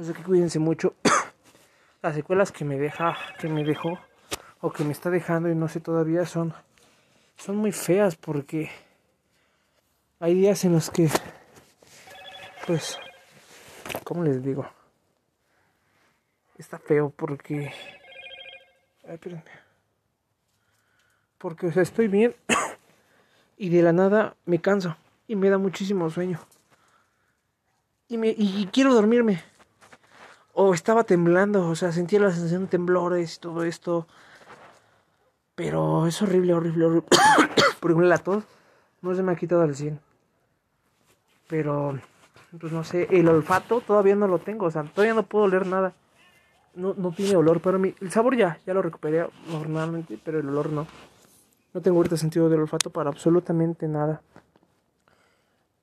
Sea 0.01 0.13
que 0.13 0.23
cuídense 0.23 0.59
mucho. 0.59 0.95
Las 2.01 2.15
secuelas 2.15 2.53
que 2.53 2.63
me 2.63 2.77
deja, 2.77 3.17
que 3.37 3.49
me 3.49 3.65
dejó, 3.65 3.99
o 4.61 4.71
que 4.71 4.85
me 4.85 4.93
está 4.93 5.09
dejando 5.09 5.49
y 5.49 5.55
no 5.55 5.67
sé 5.67 5.81
todavía 5.81 6.25
son, 6.25 6.53
son 7.35 7.57
muy 7.57 7.73
feas 7.73 8.15
porque 8.15 8.71
hay 10.19 10.33
días 10.33 10.65
en 10.65 10.73
los 10.73 10.89
que, 10.89 11.09
pues, 12.65 12.99
¿cómo 14.03 14.23
les 14.23 14.43
digo? 14.43 14.67
Está 16.57 16.79
feo 16.79 17.13
porque... 17.15 17.71
Ay, 19.07 19.13
espérenme. 19.13 19.43
Porque, 21.37 21.67
o 21.67 21.71
sea, 21.71 21.83
estoy 21.83 22.07
bien 22.07 22.35
y 23.57 23.69
de 23.69 23.83
la 23.83 23.93
nada 23.93 24.35
me 24.45 24.59
canso 24.59 24.97
y 25.27 25.35
me 25.35 25.49
da 25.49 25.59
muchísimo 25.59 26.09
sueño. 26.09 26.39
Y, 28.07 28.17
me, 28.17 28.29
y 28.35 28.67
quiero 28.71 28.93
dormirme. 28.93 29.43
O 30.53 30.73
estaba 30.73 31.03
temblando, 31.03 31.69
o 31.69 31.75
sea, 31.75 31.91
sentía 31.91 32.19
la 32.19 32.31
sensación 32.31 32.63
de 32.63 32.69
temblores 32.69 33.35
y 33.35 33.39
todo 33.39 33.63
esto. 33.63 34.07
Pero 35.53 36.07
es 36.07 36.19
horrible, 36.23 36.55
horrible, 36.55 36.85
horrible. 36.85 37.07
Por 37.79 37.91
ejemplo, 37.91 38.07
la 38.07 38.17
tos 38.17 38.43
no 39.01 39.15
se 39.15 39.23
me 39.23 39.31
ha 39.31 39.35
quitado 39.35 39.61
al 39.61 39.75
100. 39.75 39.99
Pero, 41.47 41.99
pues 42.59 42.71
no 42.73 42.83
sé, 42.83 43.07
el 43.11 43.27
olfato 43.29 43.81
todavía 43.81 44.15
no 44.15 44.27
lo 44.27 44.39
tengo, 44.39 44.65
o 44.65 44.71
sea, 44.71 44.83
todavía 44.83 45.13
no 45.13 45.23
puedo 45.23 45.45
oler 45.45 45.65
nada. 45.65 45.93
No, 46.75 46.93
no 46.95 47.11
tiene 47.11 47.35
olor, 47.35 47.59
pero 47.61 47.79
mi, 47.79 47.95
el 48.01 48.11
sabor 48.11 48.35
ya, 48.35 48.59
ya 48.65 48.73
lo 48.73 48.81
recuperé 48.81 49.27
normalmente, 49.51 50.19
pero 50.23 50.39
el 50.39 50.49
olor 50.49 50.69
no. 50.69 50.85
No 51.73 51.81
tengo 51.81 51.97
ahorita 51.97 52.17
sentido 52.17 52.49
del 52.49 52.61
olfato 52.61 52.89
para 52.89 53.09
absolutamente 53.09 53.87
nada. 53.87 54.21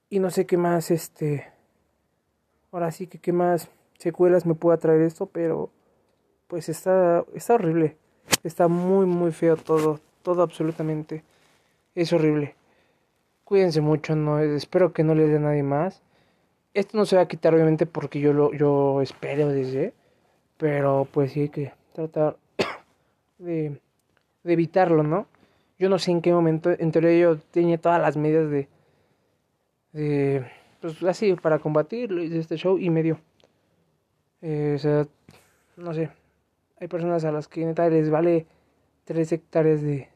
Y 0.08 0.18
no 0.18 0.30
sé 0.30 0.46
qué 0.46 0.56
más, 0.56 0.90
este... 0.90 1.52
Ahora 2.70 2.90
sí 2.90 3.06
que 3.06 3.18
qué 3.18 3.32
más 3.32 3.68
secuelas 3.98 4.46
me 4.46 4.54
pueda 4.54 4.76
traer 4.78 5.02
esto, 5.02 5.26
pero 5.26 5.70
pues 6.48 6.68
está, 6.68 7.24
está 7.34 7.54
horrible. 7.54 7.96
Está 8.42 8.68
muy, 8.68 9.06
muy 9.06 9.32
feo 9.32 9.56
todo, 9.56 10.00
todo 10.22 10.42
absolutamente. 10.42 11.24
Es 11.94 12.12
horrible. 12.12 12.54
Cuídense 13.44 13.80
mucho, 13.82 14.16
no 14.16 14.40
espero 14.40 14.92
que 14.92 15.04
no 15.04 15.14
les 15.14 15.28
dé 15.28 15.36
a 15.36 15.40
nadie 15.40 15.62
más. 15.62 16.02
Esto 16.72 16.96
no 16.96 17.04
se 17.04 17.16
va 17.16 17.22
a 17.22 17.28
quitar 17.28 17.54
obviamente 17.54 17.86
porque 17.86 18.18
yo 18.20 18.32
lo 18.32 18.52
yo 18.54 19.02
espero 19.02 19.48
desde, 19.48 19.94
pero 20.56 21.06
pues 21.12 21.32
sí 21.32 21.42
hay 21.42 21.48
que 21.50 21.72
tratar 21.92 22.36
de, 23.38 23.78
de 24.44 24.52
evitarlo, 24.52 25.02
¿no? 25.02 25.26
Yo 25.78 25.88
no 25.88 25.98
sé 25.98 26.10
en 26.12 26.22
qué 26.22 26.32
momento, 26.32 26.70
en 26.70 26.90
teoría 26.92 27.18
yo 27.18 27.38
tenía 27.38 27.78
todas 27.78 28.00
las 28.00 28.16
medidas 28.16 28.50
de, 28.50 28.68
de 29.92 30.46
pues 30.80 31.02
así 31.04 31.34
para 31.34 31.58
combatir 31.58 32.12
este 32.12 32.56
show 32.56 32.78
y 32.78 32.90
medio. 32.90 33.18
Eh, 34.40 34.74
o 34.76 34.78
sea, 34.78 35.06
no 35.76 35.94
sé, 35.94 36.10
hay 36.80 36.88
personas 36.88 37.24
a 37.24 37.32
las 37.32 37.48
que 37.48 37.64
neta 37.64 37.88
les 37.88 38.10
vale 38.10 38.46
tres 39.04 39.32
hectáreas 39.32 39.82
de, 39.82 40.08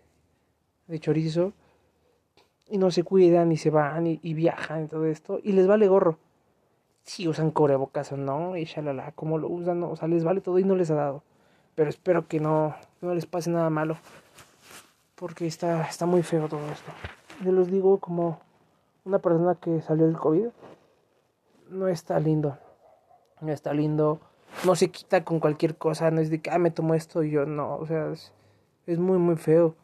de 0.86 0.98
chorizo 0.98 1.52
y 2.70 2.78
no 2.78 2.90
se 2.90 3.02
cuidan 3.02 3.52
y 3.52 3.56
se 3.56 3.70
van 3.70 4.06
y, 4.06 4.34
viajan 4.34 4.84
y 4.84 4.88
todo 4.88 5.06
esto 5.06 5.40
y 5.42 5.52
les 5.52 5.66
vale 5.66 5.88
gorro. 5.88 6.18
Si 7.02 7.26
usan 7.26 7.50
cubrebocas 7.50 8.12
o 8.12 8.18
no, 8.18 8.56
y 8.56 8.64
shalala, 8.64 9.12
como 9.12 9.38
lo 9.38 9.48
usan, 9.48 9.82
o 9.82 9.96
sea, 9.96 10.08
les 10.08 10.24
vale 10.24 10.42
todo 10.42 10.58
y 10.58 10.64
no 10.64 10.74
les 10.74 10.90
ha 10.90 10.94
dado. 10.94 11.22
Pero 11.74 11.88
espero 11.88 12.28
que 12.28 12.38
no, 12.38 12.74
no 13.00 13.14
les 13.14 13.24
pase 13.24 13.48
nada 13.48 13.70
malo. 13.70 13.96
Porque 15.14 15.46
está, 15.46 15.88
está 15.88 16.04
muy 16.04 16.22
feo 16.22 16.48
todo 16.48 16.60
esto. 16.70 16.92
Yo 17.42 17.52
les 17.52 17.70
digo 17.70 17.98
como 17.98 18.40
una 19.04 19.20
persona 19.20 19.54
que 19.54 19.80
salió 19.80 20.06
del 20.06 20.18
COVID. 20.18 20.48
No 21.70 21.88
está 21.88 22.20
lindo. 22.20 22.58
No 23.40 23.52
está 23.52 23.72
lindo. 23.72 24.20
No 24.66 24.74
se 24.76 24.90
quita 24.90 25.24
con 25.24 25.40
cualquier 25.40 25.76
cosa. 25.76 26.10
No 26.10 26.20
es 26.20 26.30
de 26.30 26.42
que, 26.42 26.50
ah, 26.50 26.58
me 26.58 26.70
tomo 26.70 26.94
esto 26.94 27.22
y 27.22 27.30
yo 27.30 27.46
no. 27.46 27.76
O 27.76 27.86
sea, 27.86 28.10
es, 28.12 28.32
es 28.86 28.98
muy, 28.98 29.18
muy 29.18 29.36
feo. 29.36 29.74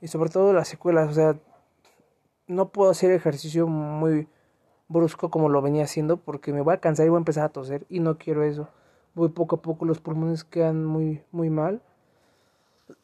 Y 0.00 0.08
sobre 0.08 0.28
todo 0.28 0.52
las 0.52 0.68
secuelas. 0.68 1.08
O 1.08 1.14
sea, 1.14 1.36
no 2.48 2.70
puedo 2.70 2.90
hacer 2.90 3.12
ejercicio 3.12 3.66
muy 3.66 4.26
brusco 4.88 5.30
como 5.30 5.48
lo 5.48 5.62
venía 5.62 5.84
haciendo 5.84 6.16
porque 6.16 6.52
me 6.52 6.62
voy 6.62 6.74
a 6.74 6.80
cansar 6.80 7.06
y 7.06 7.10
voy 7.10 7.18
a 7.18 7.18
empezar 7.18 7.44
a 7.44 7.50
toser 7.50 7.86
y 7.88 8.00
no 8.00 8.18
quiero 8.18 8.42
eso. 8.42 8.68
Voy 9.14 9.28
poco 9.28 9.56
a 9.56 9.62
poco, 9.62 9.84
los 9.84 10.00
pulmones 10.00 10.44
quedan 10.44 10.84
muy, 10.84 11.22
muy 11.30 11.50
mal. 11.50 11.82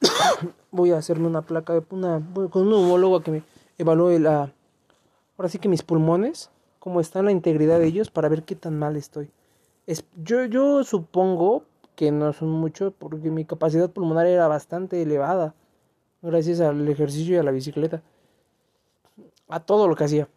voy 0.70 0.92
a 0.92 0.98
hacerme 0.98 1.26
una 1.26 1.42
placa 1.42 1.74
de 1.74 1.83
una, 1.90 2.22
con 2.50 2.66
un 2.66 2.72
homólogo 2.72 3.20
que 3.20 3.30
me 3.30 3.42
evalúe 3.78 4.18
la, 4.18 4.52
ahora 5.37 5.48
sí 5.48 5.59
que 5.59 5.68
mis 5.68 5.83
pulmones, 5.83 6.50
cómo 6.78 7.00
está 7.00 7.22
la 7.22 7.33
integridad 7.33 7.78
de 7.78 7.87
ellos 7.87 8.11
para 8.11 8.28
ver 8.28 8.44
qué 8.44 8.54
tan 8.54 8.78
mal 8.78 8.96
estoy. 8.96 9.30
Es, 9.87 10.04
yo, 10.16 10.46
yo 10.46 10.83
supongo 10.85 11.64
que 11.94 12.11
no 12.11 12.33
son 12.33 12.50
mucho 12.50 12.92
porque 12.92 13.30
mi 13.30 13.44
capacidad 13.44 13.90
pulmonar 13.90 14.26
era 14.26 14.48
bastante 14.48 15.02
elevada 15.02 15.54
gracias 16.22 16.61
al 16.61 16.88
ejercicio 16.88 17.35
y 17.35 17.38
a 17.38 17.42
la 17.42 17.50
bicicleta 17.50 18.02
a 19.48 19.61
todo 19.61 19.88
lo 19.88 19.96
que 19.96 20.04
hacía. 20.04 20.28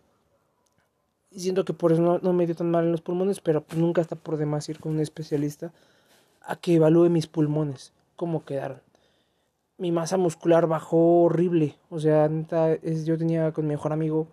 Y 1.32 1.42
siento 1.42 1.66
que 1.66 1.74
por 1.74 1.92
eso 1.92 2.20
no, 2.22 2.34
me 2.34 2.46
dio 2.46 2.56
tan 2.56 2.72
mal 2.72 2.86
en 2.86 2.92
los 2.92 3.02
pulmones, 3.02 3.42
pero 3.42 3.62
pues 3.62 3.80
nunca 3.80 4.02
está 4.02 4.16
por 4.16 4.38
demás 4.38 4.68
ir 4.70 4.80
con 4.80 4.94
un 4.94 5.00
especialista 5.00 5.74
a 6.42 6.56
que 6.56 6.76
evalúe 6.76 7.10
mis 7.10 7.28
pulmones, 7.28 7.94
cómo 8.16 8.46
quedaron. 8.46 8.82
Mi 9.78 9.92
masa 9.92 10.18
muscular 10.18 10.68
bajó 10.68 11.24
horrible, 11.24 11.76
o 11.90 12.00
sea, 12.00 12.30
es, 12.82 13.06
yo 13.06 13.18
tenía 13.18 13.52
con 13.52 13.66
mi 13.66 13.72
mejor 13.72 13.94
amigo, 13.94 14.28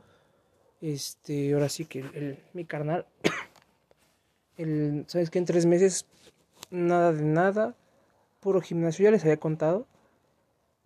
este, 0.80 1.52
ahora 1.52 1.68
sí 1.68 1.84
que 1.84 2.00
el, 2.00 2.38
mi 2.54 2.64
carnal, 2.64 3.06
el, 4.56 5.04
¿sabes 5.08 5.30
que 5.30 5.38
En 5.38 5.44
tres 5.44 5.66
meses, 5.66 6.06
nada 6.70 7.12
de 7.12 7.22
nada, 7.22 7.74
puro 8.40 8.60
gimnasio, 8.60 9.04
ya 9.04 9.10
les 9.10 9.22
había 9.24 9.38
contado. 9.38 9.86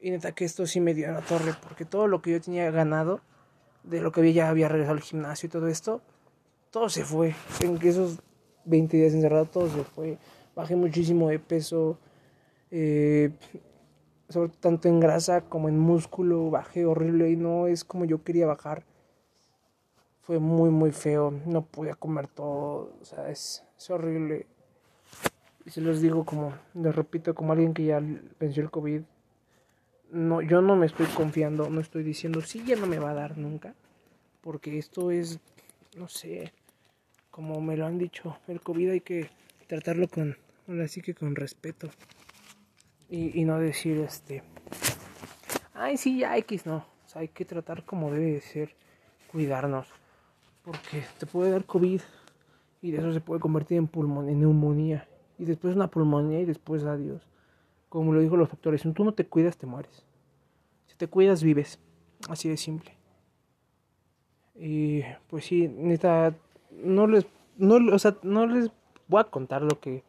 Y 0.01 0.11
neta 0.11 0.33
que 0.33 0.45
esto 0.45 0.67
sí 0.67 0.81
me 0.81 0.95
dio 0.95 1.09
en 1.09 1.15
la 1.15 1.21
torre, 1.21 1.55
porque 1.63 1.85
todo 1.85 2.07
lo 2.07 2.23
que 2.23 2.31
yo 2.33 2.41
tenía 2.41 2.71
ganado 2.71 3.21
de 3.89 4.01
lo 4.01 4.13
que 4.13 4.21
había, 4.21 4.33
ya 4.33 4.49
había 4.49 4.69
regresado 4.69 4.97
al 4.97 5.03
gimnasio 5.03 5.47
y 5.47 5.51
todo 5.51 5.69
esto, 5.69 6.03
todo 6.71 6.89
se 6.89 7.05
fue. 7.05 7.35
En 7.61 7.79
esos 7.83 8.19
20 8.65 8.97
días 8.97 9.15
encerrado, 9.15 9.47
todo 9.47 9.69
se 9.69 9.83
fue. 9.83 10.19
Bajé 10.55 10.77
muchísimo 10.77 11.29
de 11.29 11.39
peso, 11.39 11.99
eh, 12.71 13.31
sobre 14.29 14.53
tanto 14.61 14.89
en 14.89 15.01
grasa 15.01 15.41
como 15.43 15.69
en 15.69 15.79
músculo, 15.79 16.51
bajé 16.51 16.85
horrible 16.85 17.31
y 17.31 17.37
no 17.37 17.67
es 17.67 17.85
como 17.85 18.05
yo 18.05 18.23
quería 18.23 18.47
bajar. 18.47 18.85
Fue 20.21 20.39
muy, 20.39 20.69
muy 20.69 20.93
feo, 20.93 21.33
no 21.47 21.65
podía 21.65 21.95
comer 21.95 22.29
todo, 22.29 22.93
o 23.01 23.05
sea, 23.05 23.31
es, 23.31 23.65
es 23.79 23.91
horrible. 23.91 24.47
Y 25.65 25.71
se 25.71 25.81
los 25.81 26.03
digo 26.03 26.25
como, 26.25 26.53
les 26.75 26.95
repito, 26.95 27.35
como 27.35 27.53
alguien 27.53 27.73
que 27.73 27.87
ya 27.87 28.03
venció 28.39 28.63
el 28.63 28.71
COVID, 28.71 29.03
no, 30.11 30.41
yo 30.43 30.61
no 30.61 30.77
me 30.77 30.87
estoy 30.87 31.07
confiando, 31.07 31.69
no 31.71 31.81
estoy 31.81 32.03
diciendo, 32.03 32.41
sí, 32.41 32.63
ya 32.65 32.77
no 32.77 32.87
me 32.87 32.99
va 32.99 33.11
a 33.11 33.15
dar 33.15 33.39
nunca, 33.39 33.75
porque 34.41 34.79
esto 34.79 35.11
es, 35.11 35.41
no 35.97 36.09
sé, 36.09 36.53
como 37.31 37.61
me 37.61 37.77
lo 37.77 37.87
han 37.87 37.99
dicho, 37.99 38.39
el 38.49 38.61
COVID 38.61 38.91
hay 38.91 39.01
que 39.01 39.31
tratarlo 39.67 40.09
con, 40.09 40.37
así 40.83 41.01
que 41.01 41.15
con 41.15 41.35
respeto, 41.37 41.89
y, 43.09 43.41
y 43.41 43.45
no 43.45 43.59
decir, 43.59 43.99
este, 43.99 44.43
ay, 45.75 45.97
sí, 45.97 46.19
ya 46.19 46.37
X, 46.39 46.67
no, 46.67 46.77
o 46.77 47.09
sea, 47.09 47.23
hay 47.23 47.29
que 47.29 47.45
tratar 47.45 47.85
como 47.85 48.11
debe 48.11 48.33
de 48.33 48.41
ser, 48.41 48.75
cuidarnos. 49.31 49.87
Porque 50.63 51.05
te 51.19 51.27
puede 51.27 51.51
dar 51.51 51.65
COVID 51.65 52.01
y 52.83 52.91
de 52.91 52.99
eso 52.99 53.13
se 53.13 53.21
puede 53.21 53.41
convertir 53.41 53.79
en, 53.79 53.87
pulmón, 53.87 54.29
en 54.29 54.41
neumonía. 54.41 55.09
Y 55.39 55.45
después 55.45 55.75
una 55.75 55.89
pulmonía 55.89 56.41
y 56.41 56.45
después 56.45 56.85
adiós. 56.85 57.23
Como 57.89 58.13
lo 58.13 58.21
dijo 58.21 58.37
los 58.37 58.51
doctores, 58.51 58.83
si 58.83 58.93
tú 58.93 59.05
no 59.05 59.13
te 59.13 59.27
cuidas, 59.27 59.57
te 59.57 59.67
mueres. 59.67 60.05
Si 60.87 60.97
te 60.97 61.07
cuidas, 61.07 61.43
vives. 61.43 61.79
Así 62.29 62.49
de 62.49 62.57
simple. 62.57 62.93
Y 64.55 65.03
pues 65.29 65.45
sí, 65.45 65.69
neta, 65.69 66.35
no 66.71 67.07
les, 67.07 67.27
no, 67.57 67.77
o 67.95 67.99
sea, 67.99 68.17
no 68.23 68.47
les 68.47 68.71
voy 69.07 69.21
a 69.21 69.25
contar 69.25 69.63
lo 69.63 69.79
que, 69.81 70.03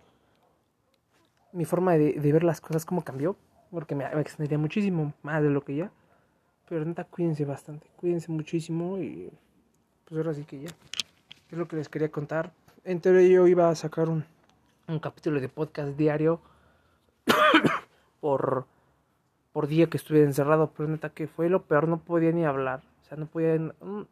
mi 1.52 1.66
forma 1.66 1.94
de, 1.94 2.14
de 2.14 2.34
ver 2.34 2.44
las 2.44 2.60
cosas, 2.60 2.86
cómo 2.86 3.04
cambió, 3.04 3.36
porque 3.72 3.96
me, 3.96 4.06
me 4.38 4.58
muchísimo 4.58 5.14
más 5.22 5.44
de 5.44 5.50
lo 5.50 5.64
que 5.64 5.76
ya. 5.76 5.92
Pero 6.68 6.86
neta, 6.86 7.04
cuídense 7.04 7.46
bastante, 7.46 7.88
cuídense 7.96 8.32
muchísimo 8.32 9.00
y 9.00 9.32
pues 10.06 10.18
ahora 10.18 10.34
sí 10.34 10.44
que 10.44 10.62
ya. 10.62 10.70
Es 11.52 11.58
lo 11.58 11.68
que 11.68 11.76
les 11.76 11.90
quería 11.90 12.12
contar. 12.12 12.52
En 12.84 13.02
teoría 13.02 13.28
yo 13.28 13.48
iba 13.48 13.70
a 13.70 13.76
sacar 13.76 14.10
un, 14.10 14.24
un 14.88 15.00
capítulo 15.00 15.40
de 15.40 15.50
podcast 15.50 15.98
diario 15.98 16.40
por, 18.20 18.66
por 19.52 19.68
día 19.68 19.88
que 19.88 19.98
estuve 19.98 20.24
encerrado, 20.24 20.72
pero 20.76 20.90
neta 20.90 21.10
que 21.10 21.28
fue 21.28 21.50
lo 21.50 21.64
peor, 21.64 21.88
no 21.88 22.00
podía 22.00 22.32
ni 22.32 22.46
hablar. 22.46 22.82
O 23.02 23.06
sea, 23.06 23.18
no 23.18 23.26
podía, 23.26 23.58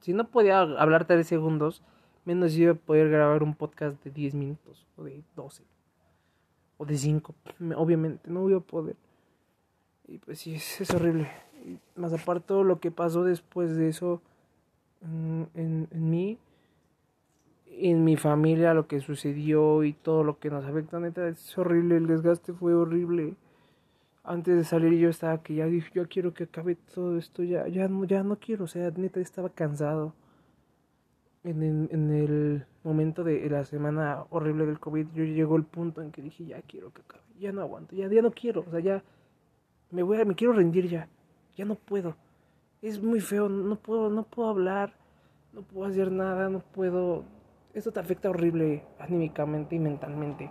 si 0.02 0.14
no 0.14 0.28
podía 0.28 0.62
hablar 0.62 1.06
tres 1.06 1.28
segundos, 1.28 1.84
menos 2.26 2.56
iba 2.56 2.74
a 2.74 2.76
poder 2.76 3.10
grabar 3.10 3.44
un 3.44 3.56
podcast 3.56 4.04
de 4.04 4.12
10 4.12 4.36
minutos 4.36 4.86
o 4.98 5.04
de 5.04 5.24
12 5.36 5.64
o 6.78 6.86
de 6.86 6.98
5. 6.98 7.36
Obviamente, 7.76 8.30
no 8.30 8.42
voy 8.42 8.56
a 8.56 8.60
poder. 8.60 8.96
Y 10.08 10.18
pues 10.20 10.40
sí, 10.40 10.56
es, 10.56 10.94
horrible. 10.94 11.30
Y 11.66 11.80
más 12.00 12.14
aparte 12.14 12.48
todo 12.48 12.64
lo 12.64 12.80
que 12.80 12.92
pasó 12.92 13.24
después 13.24 13.76
de 13.76 13.90
eso 13.90 14.22
en, 15.02 15.50
en, 15.54 15.88
en 15.92 16.10
mí, 16.10 16.38
en 17.72 18.04
mi 18.04 18.16
familia, 18.16 18.74
lo 18.74 18.88
que 18.88 19.00
sucedió 19.00 19.84
y 19.84 19.94
todo 19.94 20.24
lo 20.24 20.40
que 20.40 20.50
nos 20.50 20.66
afecta, 20.66 21.00
neta, 21.00 21.28
es 21.28 21.58
horrible. 21.58 21.98
El 21.98 22.08
desgaste 22.08 22.54
fue 22.54 22.74
horrible. 22.74 23.36
Antes 24.24 24.58
de 24.58 24.64
salir 24.64 24.94
yo 25.00 25.10
estaba 25.10 25.42
que 25.42 25.56
ya 25.56 25.66
dije, 25.68 25.90
yo 25.94 26.08
quiero 26.10 26.34
que 26.34 26.46
acabe 26.46 26.76
todo 26.76 27.18
esto, 27.18 27.44
ya, 27.44 27.68
ya, 27.68 27.88
no, 27.88 28.04
ya 28.04 28.24
no 28.24 28.38
quiero, 28.38 28.66
o 28.66 28.68
sea, 28.68 28.92
neta 28.92 29.20
estaba 29.22 29.50
cansado. 29.50 30.14
En 31.44 31.64
el, 31.64 31.88
en 31.92 32.12
el 32.12 32.66
momento 32.84 33.24
de 33.24 33.50
la 33.50 33.64
semana 33.64 34.26
horrible 34.32 34.66
del 34.66 34.80
COVID, 34.80 35.08
yo 35.14 35.24
llegó 35.24 35.56
el 35.56 35.64
punto 35.64 36.02
en 36.02 36.12
que 36.12 36.22
dije, 36.22 36.46
ya 36.46 36.62
quiero 36.62 36.92
que 36.92 37.02
acabe, 37.02 37.24
ya 37.40 37.54
no 37.54 37.62
aguanto, 37.62 37.96
ya, 37.96 38.10
ya 38.10 38.22
no 38.22 38.32
quiero, 38.32 38.66
o 38.68 38.72
sea, 38.72 38.82
ya 38.82 39.02
me 39.92 40.04
voy 40.04 40.20
a, 40.20 40.26
me 40.26 40.36
quiero 40.36 40.52
rendir 40.54 40.90
ya, 40.90 41.08
ya 41.56 41.64
no 41.64 41.76
puedo. 41.76 42.16
Es 42.82 43.02
muy 43.02 43.22
feo, 43.22 43.48
no 43.48 43.78
puedo, 43.78 44.10
no 44.10 44.24
puedo 44.24 44.50
hablar, 44.50 44.94
no 45.54 45.62
puedo 45.62 45.90
hacer 45.90 46.12
nada, 46.12 46.50
no 46.50 46.60
puedo. 46.60 47.24
Esto 47.78 47.92
te 47.92 48.00
afecta 48.00 48.32
horrible 48.32 48.84
anímicamente 48.98 49.76
y 49.76 49.80
mentalmente. 49.80 50.50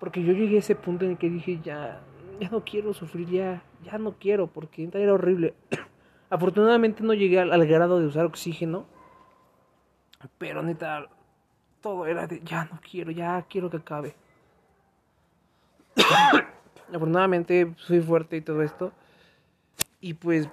Porque 0.00 0.24
yo 0.24 0.32
llegué 0.32 0.56
a 0.56 0.58
ese 0.58 0.74
punto 0.74 1.04
en 1.04 1.12
el 1.12 1.16
que 1.16 1.30
dije, 1.30 1.60
ya, 1.62 2.00
ya 2.40 2.48
no 2.50 2.64
quiero 2.64 2.92
sufrir, 2.92 3.28
ya, 3.30 3.62
ya 3.84 3.96
no 3.96 4.16
quiero, 4.18 4.48
porque 4.48 4.90
era 4.92 5.14
horrible. 5.14 5.54
Afortunadamente 6.30 7.04
no 7.04 7.14
llegué 7.14 7.38
al, 7.38 7.66
grado 7.68 8.00
de 8.00 8.06
usar 8.06 8.24
oxígeno, 8.26 8.86
pero 10.38 10.64
neta, 10.64 11.06
todo 11.80 12.06
era 12.06 12.26
de, 12.26 12.40
ya 12.40 12.64
no 12.64 12.80
quiero, 12.90 13.12
ya 13.12 13.46
quiero 13.48 13.70
que 13.70 13.76
acabe. 13.76 14.16
Afortunadamente 16.88 17.72
soy 17.76 18.00
fuerte 18.00 18.38
y 18.38 18.40
todo 18.40 18.62
esto. 18.62 18.90
Y 20.00 20.14
pues, 20.14 20.48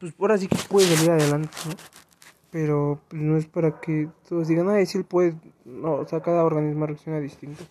pues 0.00 0.14
ahora 0.18 0.38
sí 0.38 0.48
que 0.48 0.56
puede 0.66 0.86
salir 0.86 1.10
adelante, 1.10 1.50
¿no? 1.66 2.05
Pero 2.50 3.00
no 3.12 3.36
es 3.36 3.46
para 3.46 3.80
que 3.80 4.08
todos 4.28 4.48
digan, 4.48 4.68
ah, 4.68 4.84
si 4.84 4.98
él 4.98 5.04
puede. 5.04 5.34
No, 5.64 5.94
o 5.94 6.06
sea, 6.06 6.20
cada 6.20 6.44
organismo 6.44 6.86
reacciona 6.86 7.20
distinto. 7.20 7.64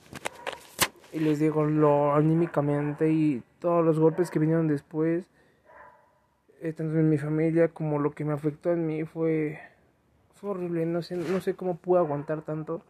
Y 1.14 1.20
les 1.20 1.40
digo, 1.40 1.64
lo 1.64 2.14
anímicamente 2.14 3.10
y 3.10 3.42
todos 3.60 3.86
los 3.86 3.98
golpes 4.00 4.30
que 4.30 4.40
vinieron 4.40 4.68
después, 4.68 5.30
eh, 6.62 6.74
tanto 6.74 7.00
en 7.00 7.10
mi 7.10 7.18
familia 7.18 7.70
como 7.70 8.00
lo 8.00 8.12
que 8.12 8.26
me 8.26 8.34
afectó 8.34 8.72
en 8.72 8.86
mí 8.86 9.06
fue, 9.06 9.60
fue 10.36 10.52
horrible. 10.52 10.86
No 10.86 11.02
sé, 11.02 11.16
no 11.16 11.40
sé 11.40 11.56
cómo 11.56 11.78
pude 11.78 12.00
aguantar 12.00 12.42
tanto. 12.42 12.82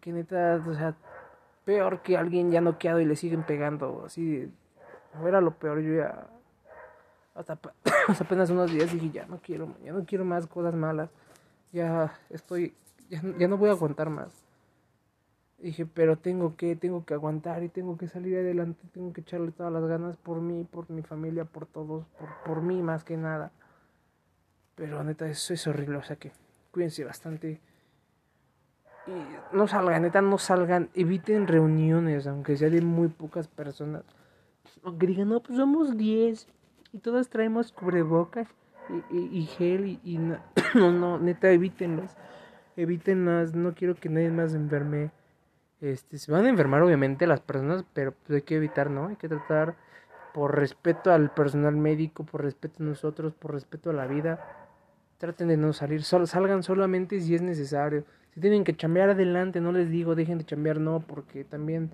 Que 0.00 0.12
neta, 0.12 0.62
o 0.66 0.74
sea, 0.74 0.94
peor 1.64 2.00
que 2.02 2.16
alguien 2.16 2.50
ya 2.50 2.60
noqueado 2.60 3.00
y 3.00 3.04
le 3.04 3.16
siguen 3.16 3.42
pegando. 3.42 4.04
Así, 4.06 4.50
era 5.26 5.40
lo 5.40 5.52
peor. 5.52 5.80
Yo 5.80 5.94
ya, 5.94 6.28
hasta, 7.34 7.58
apenas 8.20 8.50
unos 8.50 8.70
días 8.72 8.92
dije, 8.92 9.10
ya 9.10 9.26
no 9.26 9.40
quiero, 9.40 9.74
ya 9.84 9.92
no 9.92 10.04
quiero 10.04 10.24
más 10.24 10.46
cosas 10.46 10.74
malas. 10.74 11.10
Ya 11.72 12.12
estoy, 12.30 12.74
ya, 13.08 13.22
ya 13.38 13.48
no 13.48 13.56
voy 13.56 13.68
a 13.68 13.72
aguantar 13.72 14.10
más. 14.10 14.32
Dije, 15.58 15.84
pero 15.84 16.16
tengo 16.16 16.56
que, 16.56 16.74
tengo 16.74 17.04
que 17.04 17.14
aguantar 17.14 17.62
y 17.62 17.68
tengo 17.68 17.98
que 17.98 18.08
salir 18.08 18.38
adelante, 18.38 18.80
tengo 18.92 19.12
que 19.12 19.20
echarle 19.20 19.52
todas 19.52 19.72
las 19.72 19.84
ganas 19.84 20.16
por 20.16 20.40
mí, 20.40 20.64
por 20.64 20.88
mi 20.90 21.02
familia, 21.02 21.44
por 21.44 21.66
todos, 21.66 22.06
por, 22.18 22.28
por 22.46 22.62
mí 22.62 22.82
más 22.82 23.04
que 23.04 23.16
nada. 23.16 23.52
Pero 24.74 25.04
neta, 25.04 25.28
eso 25.28 25.52
es 25.52 25.66
horrible, 25.66 25.98
o 25.98 26.02
sea 26.02 26.16
que 26.16 26.32
cuídense 26.70 27.04
bastante. 27.04 27.60
Y 29.06 29.56
no 29.56 29.68
salgan, 29.68 30.02
neta, 30.02 30.22
no 30.22 30.38
salgan, 30.38 30.88
eviten 30.94 31.46
reuniones, 31.46 32.26
aunque 32.26 32.56
sea 32.56 32.70
de 32.70 32.80
muy 32.80 33.08
pocas 33.08 33.46
personas. 33.46 34.04
Aunque 34.82 35.06
digan, 35.06 35.28
no, 35.28 35.42
pues 35.42 35.58
somos 35.58 35.96
10 35.96 36.48
y 36.92 36.98
todos 36.98 37.28
traemos 37.28 37.72
cubrebocas 37.72 38.48
y, 39.10 39.38
y, 39.38 39.46
gel 39.46 39.86
y, 39.86 40.00
y 40.04 40.18
no, 40.18 40.38
no, 40.74 40.92
no, 40.92 41.18
neta, 41.18 41.50
evítenlos. 41.50 42.16
Evítenlas, 42.76 43.54
no 43.54 43.74
quiero 43.74 43.94
que 43.94 44.08
nadie 44.08 44.30
más 44.30 44.54
enferme. 44.54 45.10
Este, 45.80 46.18
se 46.18 46.30
van 46.30 46.46
a 46.46 46.48
enfermar 46.48 46.82
obviamente 46.82 47.26
las 47.26 47.40
personas, 47.40 47.84
pero 47.92 48.12
pues 48.12 48.36
hay 48.36 48.42
que 48.42 48.56
evitar, 48.56 48.90
¿no? 48.90 49.08
Hay 49.08 49.16
que 49.16 49.28
tratar 49.28 49.76
por 50.34 50.56
respeto 50.56 51.12
al 51.12 51.30
personal 51.30 51.76
médico, 51.76 52.24
por 52.24 52.42
respeto 52.42 52.82
a 52.82 52.86
nosotros, 52.86 53.34
por 53.34 53.52
respeto 53.52 53.90
a 53.90 53.94
la 53.94 54.06
vida. 54.06 54.40
Traten 55.18 55.48
de 55.48 55.56
no 55.56 55.72
salir, 55.72 56.02
Sol, 56.02 56.26
salgan 56.26 56.62
solamente 56.62 57.20
si 57.20 57.34
es 57.34 57.42
necesario. 57.42 58.04
Si 58.32 58.40
tienen 58.40 58.64
que 58.64 58.76
chambear 58.76 59.10
adelante, 59.10 59.60
no 59.60 59.72
les 59.72 59.90
digo 59.90 60.14
dejen 60.14 60.38
de 60.38 60.44
chambear, 60.44 60.78
no, 60.78 61.00
porque 61.00 61.44
también 61.44 61.90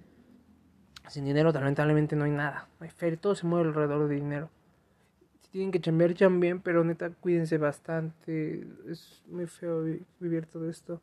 sin 1.08 1.24
dinero 1.24 1.52
lamentablemente 1.52 2.16
no 2.16 2.24
hay 2.24 2.30
nada. 2.30 2.68
No 2.78 2.84
hay 2.84 2.90
feria, 2.90 3.18
todo 3.18 3.34
se 3.34 3.46
mueve 3.46 3.68
alrededor 3.68 4.08
de 4.08 4.14
dinero. 4.14 4.50
Tienen 5.56 5.72
que 5.72 5.80
chambear, 5.80 6.12
chambien, 6.12 6.60
pero 6.60 6.84
neta 6.84 7.08
cuídense 7.08 7.56
bastante. 7.56 8.66
Es 8.90 9.22
muy 9.26 9.46
feo 9.46 9.84
vivir 10.20 10.44
todo 10.44 10.68
esto 10.68 11.00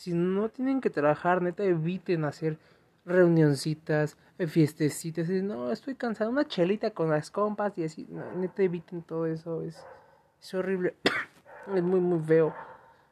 si 0.00 0.14
no 0.14 0.48
tienen 0.48 0.80
que 0.80 0.88
trabajar, 0.88 1.42
neta, 1.42 1.62
eviten 1.62 2.24
hacer 2.24 2.56
reunioncitas, 3.04 4.16
fiestecitas. 4.48 5.28
No, 5.28 5.70
estoy 5.70 5.94
cansado, 5.94 6.30
una 6.30 6.48
chelita 6.48 6.92
con 6.92 7.10
las 7.10 7.30
compas 7.30 7.76
y 7.76 7.84
así. 7.84 8.08
Neta, 8.34 8.62
eviten 8.62 9.02
todo 9.02 9.26
eso. 9.26 9.60
Es, 9.60 9.84
horrible. 10.54 10.94
es 11.76 11.82
muy, 11.82 12.00
muy 12.00 12.18
feo. 12.20 12.54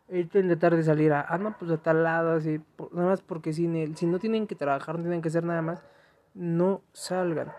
Eviten 0.09 0.47
tratar 0.47 0.77
de 0.77 0.83
salir 0.83 1.13
a, 1.13 1.27
ah, 1.29 1.37
no, 1.37 1.55
pues 1.59 1.71
a 1.71 1.77
tal 1.77 2.03
lado, 2.05 2.33
así. 2.33 2.59
Nada 2.93 3.09
más 3.09 3.21
porque 3.21 3.53
si, 3.53 3.69
si 3.95 4.07
no 4.07 4.19
tienen 4.19 4.47
que 4.47 4.55
trabajar, 4.55 4.97
no 4.97 5.03
tienen 5.03 5.21
que 5.21 5.29
hacer 5.29 5.45
nada 5.45 5.61
más, 5.61 5.85
no 6.33 6.81
salgan. 6.95 7.53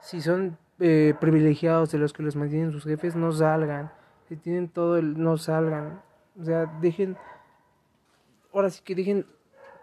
Si 0.00 0.22
son 0.22 0.56
eh, 0.80 1.14
privilegiados 1.20 1.92
de 1.92 1.98
los 1.98 2.12
que 2.12 2.22
los 2.22 2.36
mantienen 2.36 2.72
sus 2.72 2.84
jefes, 2.84 3.14
no 3.14 3.32
salgan. 3.32 3.92
Si 4.28 4.36
tienen 4.36 4.68
todo 4.68 4.96
el, 4.96 5.22
no 5.22 5.36
salgan. 5.36 6.02
O 6.40 6.44
sea, 6.44 6.66
dejen 6.80 7.16
ahora 8.52 8.70
sí 8.70 8.82
que 8.84 8.94
dejen 8.94 9.26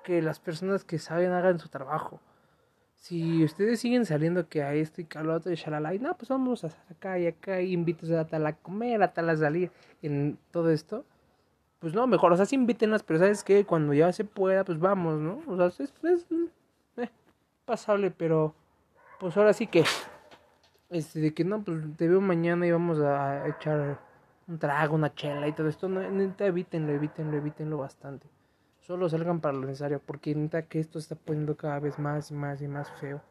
que 0.04 0.22
las 0.22 0.40
personas 0.40 0.84
que 0.84 1.00
saben 1.00 1.32
hagan 1.32 1.60
su 1.60 1.70
trabajo. 1.70 2.20
Si 2.96 3.44
ustedes 3.44 3.80
siguen 3.80 4.06
saliendo 4.06 4.50
que 4.50 4.64
a 4.64 4.74
esto 4.74 5.02
y 5.02 5.06
que 5.06 5.18
a 5.18 5.24
lo 5.24 5.34
otro 5.36 5.52
y 5.52 5.56
shalala, 5.56 5.94
y 5.94 6.00
no, 6.00 6.16
pues 6.18 6.30
vamos 6.30 6.64
a 6.64 6.70
acá 6.90 7.20
y 7.20 7.28
acá 7.28 7.62
y 7.62 7.74
invitas 7.74 8.10
a 8.12 8.26
tal 8.26 8.46
a 8.48 8.54
comer, 8.54 9.04
a 9.04 9.14
tal 9.14 9.30
a 9.30 9.38
salir 9.38 9.72
en 10.02 10.38
todo 10.52 10.72
esto, 10.72 11.06
pues 11.80 11.94
no, 11.94 12.08
mejor, 12.08 12.34
o 12.34 12.38
sea, 12.38 12.46
sí 12.46 12.56
invítenlas, 12.56 13.04
pero 13.04 13.20
sabes 13.20 13.44
que 13.44 13.66
cuando 13.66 13.94
ya 13.94 14.12
se 14.12 14.26
pueda, 14.26 14.64
pues 14.64 14.80
vamos, 14.80 15.20
¿no? 15.20 15.42
O 15.46 15.56
sea, 15.58 15.68
es, 15.68 15.80
es 16.04 16.26
eh, 16.98 17.10
pasable, 17.66 18.10
pero 18.10 18.56
pues 19.20 19.38
ahora 19.38 19.54
sí 19.54 19.68
que, 19.68 19.84
este, 20.90 21.20
de 21.20 21.34
que 21.34 21.44
no, 21.44 21.64
pues 21.64 21.80
te 21.98 22.08
veo 22.08 22.22
mañana 22.22 22.66
y 22.66 22.72
vamos 22.72 23.00
a 23.00 23.48
echar 23.48 24.00
un 24.48 24.58
trago, 24.58 24.96
una 24.96 25.14
chela 25.14 25.48
y 25.48 25.52
todo 25.52 25.68
esto, 25.68 25.90
no, 25.90 26.10
neta, 26.10 26.46
evítenlo, 26.46 26.94
evítenlo, 26.94 27.38
evítenlo 27.38 27.78
bastante. 27.78 28.28
Solo 28.80 29.10
salgan 29.10 29.42
para 29.42 29.58
lo 29.58 29.66
necesario, 29.66 30.02
porque 30.06 30.34
neta 30.34 30.62
que 30.62 30.80
esto 30.80 30.98
está 30.98 31.16
poniendo 31.16 31.58
cada 31.58 31.80
vez 31.80 32.00
más 32.00 32.32
y 32.32 32.34
más 32.34 32.62
y 32.62 32.68
más 32.68 32.90
feo. 33.02 33.22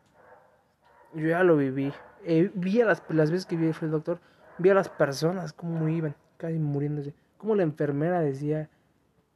Yo 1.15 1.29
ya 1.29 1.43
lo 1.43 1.57
viví. 1.57 1.93
Eh, 2.25 2.51
vi 2.55 2.83
a 2.83 2.85
las, 2.85 3.03
las 3.09 3.31
veces 3.31 3.47
que 3.47 3.57
vi 3.57 3.73
el 3.81 3.91
doctor, 3.91 4.21
vi 4.59 4.69
a 4.69 4.75
las 4.75 4.91
personas 4.91 5.55
cómo 5.55 5.89
iban, 5.89 6.15
casi 6.37 6.59
muriéndose. 6.59 7.15
Como 7.39 7.55
la 7.55 7.63
enfermera 7.63 8.21
decía, 8.21 8.69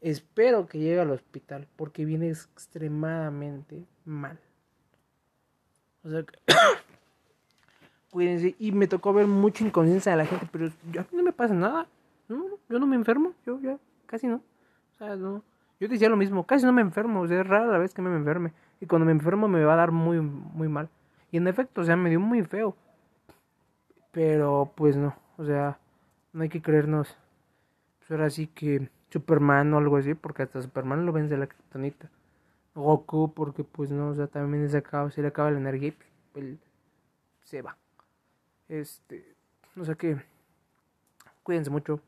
espero 0.02 0.66
que 0.66 0.78
llegue 0.78 1.00
al 1.00 1.10
hospital, 1.10 1.66
porque 1.76 2.04
viene 2.04 2.28
extremadamente 2.28 3.86
mal. 4.04 4.38
O 6.04 6.10
sea, 6.10 6.24
cuídense. 8.10 8.54
Y 8.58 8.72
me 8.72 8.86
tocó 8.86 9.12
ver 9.12 9.26
mucha 9.26 9.64
inconsciencia 9.64 10.12
de 10.12 10.18
la 10.18 10.26
gente, 10.26 10.46
pero 10.50 10.66
a 10.66 11.02
mí 11.02 11.08
no 11.12 11.22
me 11.22 11.32
pasa 11.32 11.54
nada. 11.54 11.86
no, 12.28 12.44
yo 12.68 12.78
no 12.78 12.86
me 12.86 12.96
enfermo, 12.96 13.32
yo 13.46 13.60
ya 13.60 13.78
casi 14.06 14.26
no. 14.26 14.36
O 14.36 14.98
sea, 14.98 15.16
no. 15.16 15.42
Yo 15.78 15.88
decía 15.88 16.10
lo 16.10 16.16
mismo, 16.16 16.44
casi 16.44 16.66
no 16.66 16.72
me 16.72 16.82
enfermo, 16.82 17.22
o 17.22 17.28
sea, 17.28 17.40
es 17.40 17.46
rara 17.46 17.66
la 17.66 17.78
vez 17.78 17.94
que 17.94 18.02
me 18.02 18.14
enferme. 18.14 18.52
Y 18.80 18.86
cuando 18.86 19.06
me 19.06 19.12
enfermo 19.12 19.48
me 19.48 19.64
va 19.64 19.74
a 19.74 19.76
dar 19.76 19.92
muy, 19.92 20.20
muy 20.20 20.68
mal. 20.68 20.90
Y 21.30 21.38
en 21.38 21.46
efecto, 21.48 21.80
o 21.80 21.84
sea, 21.84 21.96
me 21.96 22.10
dio 22.10 22.20
muy 22.20 22.42
feo. 22.42 22.76
Pero 24.12 24.72
pues 24.74 24.96
no, 24.96 25.14
o 25.38 25.44
sea, 25.44 25.78
no 26.32 26.42
hay 26.42 26.48
que 26.48 26.60
creernos. 26.60 27.16
Pues 27.98 28.10
ahora 28.10 28.28
sí 28.30 28.46
que 28.48 28.90
Superman 29.10 29.72
o 29.74 29.78
algo 29.78 29.96
así, 29.96 30.14
porque 30.14 30.42
hasta 30.42 30.60
Superman 30.60 31.06
lo 31.06 31.12
vence 31.12 31.36
la 31.36 31.46
criptonita. 31.46 32.10
Goku, 32.74 33.32
porque 33.34 33.64
pues 33.64 33.90
no, 33.90 34.08
o 34.08 34.14
sea, 34.14 34.26
también 34.26 34.68
se 34.68 34.78
acaba, 34.78 35.10
se 35.10 35.22
le 35.22 35.28
acaba 35.28 35.50
la 35.50 35.58
energía 35.58 35.88
y 35.88 35.94
pues, 36.32 36.44
él 36.44 36.58
se 37.44 37.62
va. 37.62 37.76
Este, 38.70 39.34
o 39.76 39.84
sea 39.84 39.96
que 39.96 40.16
cuídense 41.42 41.70
mucho, 41.70 42.00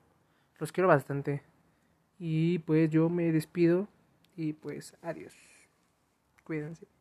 los 0.61 0.71
quiero 0.71 0.87
bastante. 0.87 1.43
Y 2.21 2.61
pues 2.61 2.89
yo 2.89 3.09
me 3.09 3.33
despido 3.33 3.89
y 4.37 4.53
pues 4.53 4.95
adiós. 5.03 5.35
Cuídense. 6.45 6.92